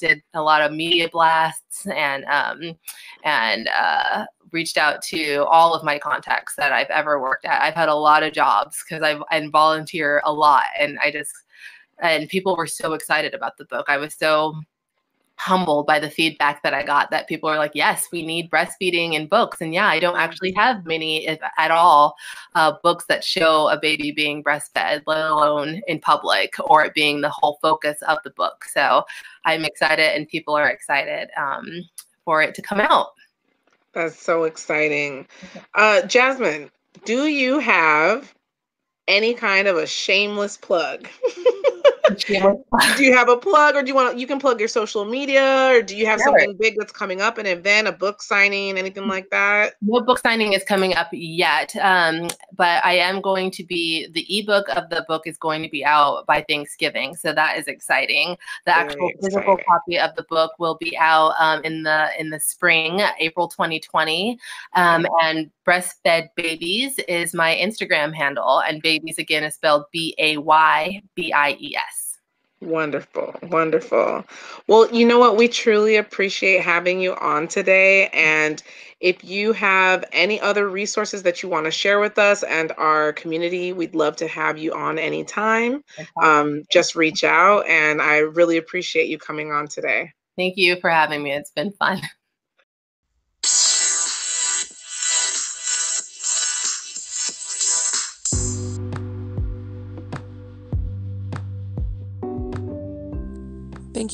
Did 0.00 0.22
a 0.32 0.42
lot 0.42 0.62
of 0.62 0.72
media 0.72 1.10
blasts 1.10 1.86
and 1.86 2.24
um, 2.24 2.78
and 3.24 3.68
uh, 3.68 4.24
reached 4.52 4.76
out 4.76 5.02
to 5.02 5.44
all 5.44 5.74
of 5.74 5.84
my 5.84 5.98
contacts 5.98 6.54
that 6.56 6.72
I've 6.72 6.90
ever 6.90 7.20
worked 7.20 7.44
at. 7.44 7.62
I've 7.62 7.74
had 7.74 7.88
a 7.88 7.94
lot 7.94 8.22
of 8.22 8.32
jobs 8.32 8.82
because 8.82 9.02
I've 9.02 9.22
and 9.30 9.50
volunteer 9.50 10.22
a 10.24 10.32
lot, 10.32 10.64
and 10.78 10.98
I 11.02 11.10
just 11.10 11.32
and 11.98 12.28
people 12.28 12.56
were 12.56 12.66
so 12.66 12.94
excited 12.94 13.34
about 13.34 13.56
the 13.56 13.66
book. 13.66 13.86
I 13.88 13.98
was 13.98 14.14
so 14.14 14.54
humbled 15.40 15.86
by 15.86 15.98
the 15.98 16.10
feedback 16.10 16.62
that 16.62 16.74
I 16.74 16.82
got 16.82 17.10
that 17.10 17.26
people 17.26 17.48
are 17.48 17.56
like, 17.56 17.70
yes, 17.72 18.08
we 18.12 18.22
need 18.26 18.50
breastfeeding 18.50 19.14
in 19.14 19.26
books. 19.26 19.62
And 19.62 19.72
yeah, 19.72 19.86
I 19.86 19.98
don't 19.98 20.18
actually 20.18 20.52
have 20.52 20.84
many, 20.84 21.26
if 21.26 21.38
at 21.56 21.70
all, 21.70 22.14
uh, 22.54 22.74
books 22.82 23.06
that 23.08 23.24
show 23.24 23.70
a 23.70 23.80
baby 23.80 24.12
being 24.12 24.44
breastfed, 24.44 25.00
let 25.06 25.30
alone 25.30 25.80
in 25.88 25.98
public 25.98 26.52
or 26.66 26.84
it 26.84 26.92
being 26.92 27.22
the 27.22 27.30
whole 27.30 27.58
focus 27.62 28.02
of 28.02 28.18
the 28.22 28.30
book. 28.30 28.66
So 28.70 29.02
I'm 29.46 29.64
excited 29.64 30.14
and 30.14 30.28
people 30.28 30.54
are 30.54 30.68
excited 30.68 31.30
um, 31.38 31.66
for 32.26 32.42
it 32.42 32.54
to 32.56 32.60
come 32.60 32.80
out. 32.80 33.06
That's 33.94 34.20
so 34.20 34.44
exciting. 34.44 35.26
Uh, 35.74 36.02
Jasmine, 36.02 36.70
do 37.04 37.26
you 37.26 37.58
have 37.58 38.32
any 39.08 39.34
kind 39.34 39.68
of 39.68 39.76
a 39.78 39.86
shameless 39.86 40.56
plug? 40.56 41.08
do 42.16 43.04
you 43.04 43.14
have 43.14 43.28
a 43.28 43.36
plug? 43.36 43.76
Or 43.76 43.82
do 43.82 43.88
you 43.88 43.94
want 43.94 44.14
to, 44.14 44.20
you 44.20 44.26
can 44.26 44.38
plug 44.38 44.58
your 44.58 44.68
social 44.68 45.04
media 45.04 45.70
or 45.70 45.82
do 45.82 45.96
you 45.96 46.06
have 46.06 46.18
sure. 46.20 46.28
something 46.28 46.56
big 46.58 46.76
that's 46.78 46.92
coming 46.92 47.20
up 47.20 47.38
an 47.38 47.46
event 47.46 47.88
a 47.88 47.92
book 47.92 48.22
signing 48.22 48.78
anything 48.78 49.08
like 49.08 49.30
that? 49.30 49.74
No 49.80 50.00
book 50.00 50.18
signing 50.18 50.52
is 50.52 50.64
coming 50.64 50.94
up 50.94 51.08
yet 51.12 51.74
um, 51.76 52.28
but 52.56 52.84
i 52.84 52.92
am 52.92 53.20
going 53.20 53.50
to 53.50 53.64
be 53.64 54.08
the 54.12 54.26
ebook 54.38 54.68
of 54.70 54.88
the 54.90 55.04
book 55.08 55.26
is 55.26 55.36
going 55.36 55.62
to 55.62 55.68
be 55.68 55.84
out 55.84 56.26
by 56.26 56.44
thanksgiving 56.48 57.14
so 57.14 57.32
that 57.32 57.58
is 57.58 57.66
exciting. 57.66 58.36
The 58.66 58.72
Very 58.72 58.84
actual 58.84 59.08
exciting. 59.08 59.30
physical 59.30 59.58
copy 59.68 59.98
of 59.98 60.14
the 60.16 60.24
book 60.24 60.52
will 60.58 60.76
be 60.76 60.96
out 60.96 61.34
um, 61.38 61.62
in 61.64 61.82
the 61.82 62.08
in 62.18 62.30
the 62.30 62.40
spring 62.40 63.00
april 63.18 63.48
2020 63.48 64.38
um, 64.74 65.06
and 65.22 65.50
breastfed 65.66 66.28
baybies 66.38 66.98
is 67.08 67.34
my 67.34 67.54
instagram 67.54 68.14
handle 68.14 68.60
and 68.60 68.82
baybies 68.82 69.18
again 69.18 69.44
is 69.44 69.54
spelled 69.54 69.84
b-a-y-b-i-e-s 69.92 70.98
Wonderful, 72.60 73.34
wonderful. 73.44 74.24
Well, 74.66 74.94
you 74.94 75.06
know 75.06 75.18
what? 75.18 75.36
We 75.38 75.48
truly 75.48 75.96
appreciate 75.96 76.62
having 76.62 77.00
you 77.00 77.14
on 77.14 77.48
today. 77.48 78.08
And 78.08 78.62
if 79.00 79.24
you 79.24 79.54
have 79.54 80.04
any 80.12 80.38
other 80.40 80.68
resources 80.68 81.22
that 81.22 81.42
you 81.42 81.48
want 81.48 81.64
to 81.64 81.70
share 81.70 82.00
with 82.00 82.18
us 82.18 82.42
and 82.42 82.72
our 82.76 83.14
community, 83.14 83.72
we'd 83.72 83.94
love 83.94 84.16
to 84.16 84.28
have 84.28 84.58
you 84.58 84.74
on 84.74 84.98
anytime. 84.98 85.82
Um, 86.22 86.64
just 86.70 86.94
reach 86.94 87.24
out. 87.24 87.66
And 87.66 88.02
I 88.02 88.18
really 88.18 88.58
appreciate 88.58 89.08
you 89.08 89.16
coming 89.16 89.52
on 89.52 89.66
today. 89.66 90.12
Thank 90.36 90.58
you 90.58 90.76
for 90.80 90.90
having 90.90 91.22
me. 91.22 91.32
It's 91.32 91.52
been 91.52 91.72
fun. 91.72 92.02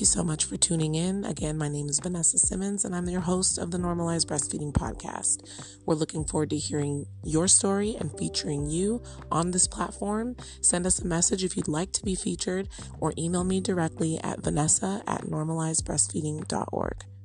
you 0.06 0.12
so 0.12 0.22
much 0.22 0.44
for 0.44 0.56
tuning 0.56 0.94
in. 0.94 1.24
Again, 1.24 1.58
my 1.58 1.68
name 1.68 1.88
is 1.88 1.98
Vanessa 1.98 2.38
Simmons, 2.38 2.84
and 2.84 2.94
I'm 2.94 3.08
your 3.08 3.22
host 3.22 3.58
of 3.58 3.72
the 3.72 3.78
Normalized 3.78 4.28
Breastfeeding 4.28 4.72
Podcast. 4.72 5.42
We're 5.84 5.96
looking 5.96 6.24
forward 6.24 6.50
to 6.50 6.56
hearing 6.56 7.06
your 7.24 7.48
story 7.48 7.96
and 7.98 8.16
featuring 8.16 8.66
you 8.70 9.02
on 9.32 9.50
this 9.50 9.66
platform. 9.66 10.36
Send 10.60 10.86
us 10.86 11.00
a 11.00 11.06
message 11.06 11.42
if 11.42 11.56
you'd 11.56 11.66
like 11.66 11.92
to 11.92 12.04
be 12.04 12.14
featured, 12.14 12.68
or 13.00 13.14
email 13.18 13.42
me 13.42 13.60
directly 13.60 14.20
at 14.22 14.40
vanessa 14.40 15.02
at 15.08 15.22
normalizedbreastfeeding.org. 15.22 17.15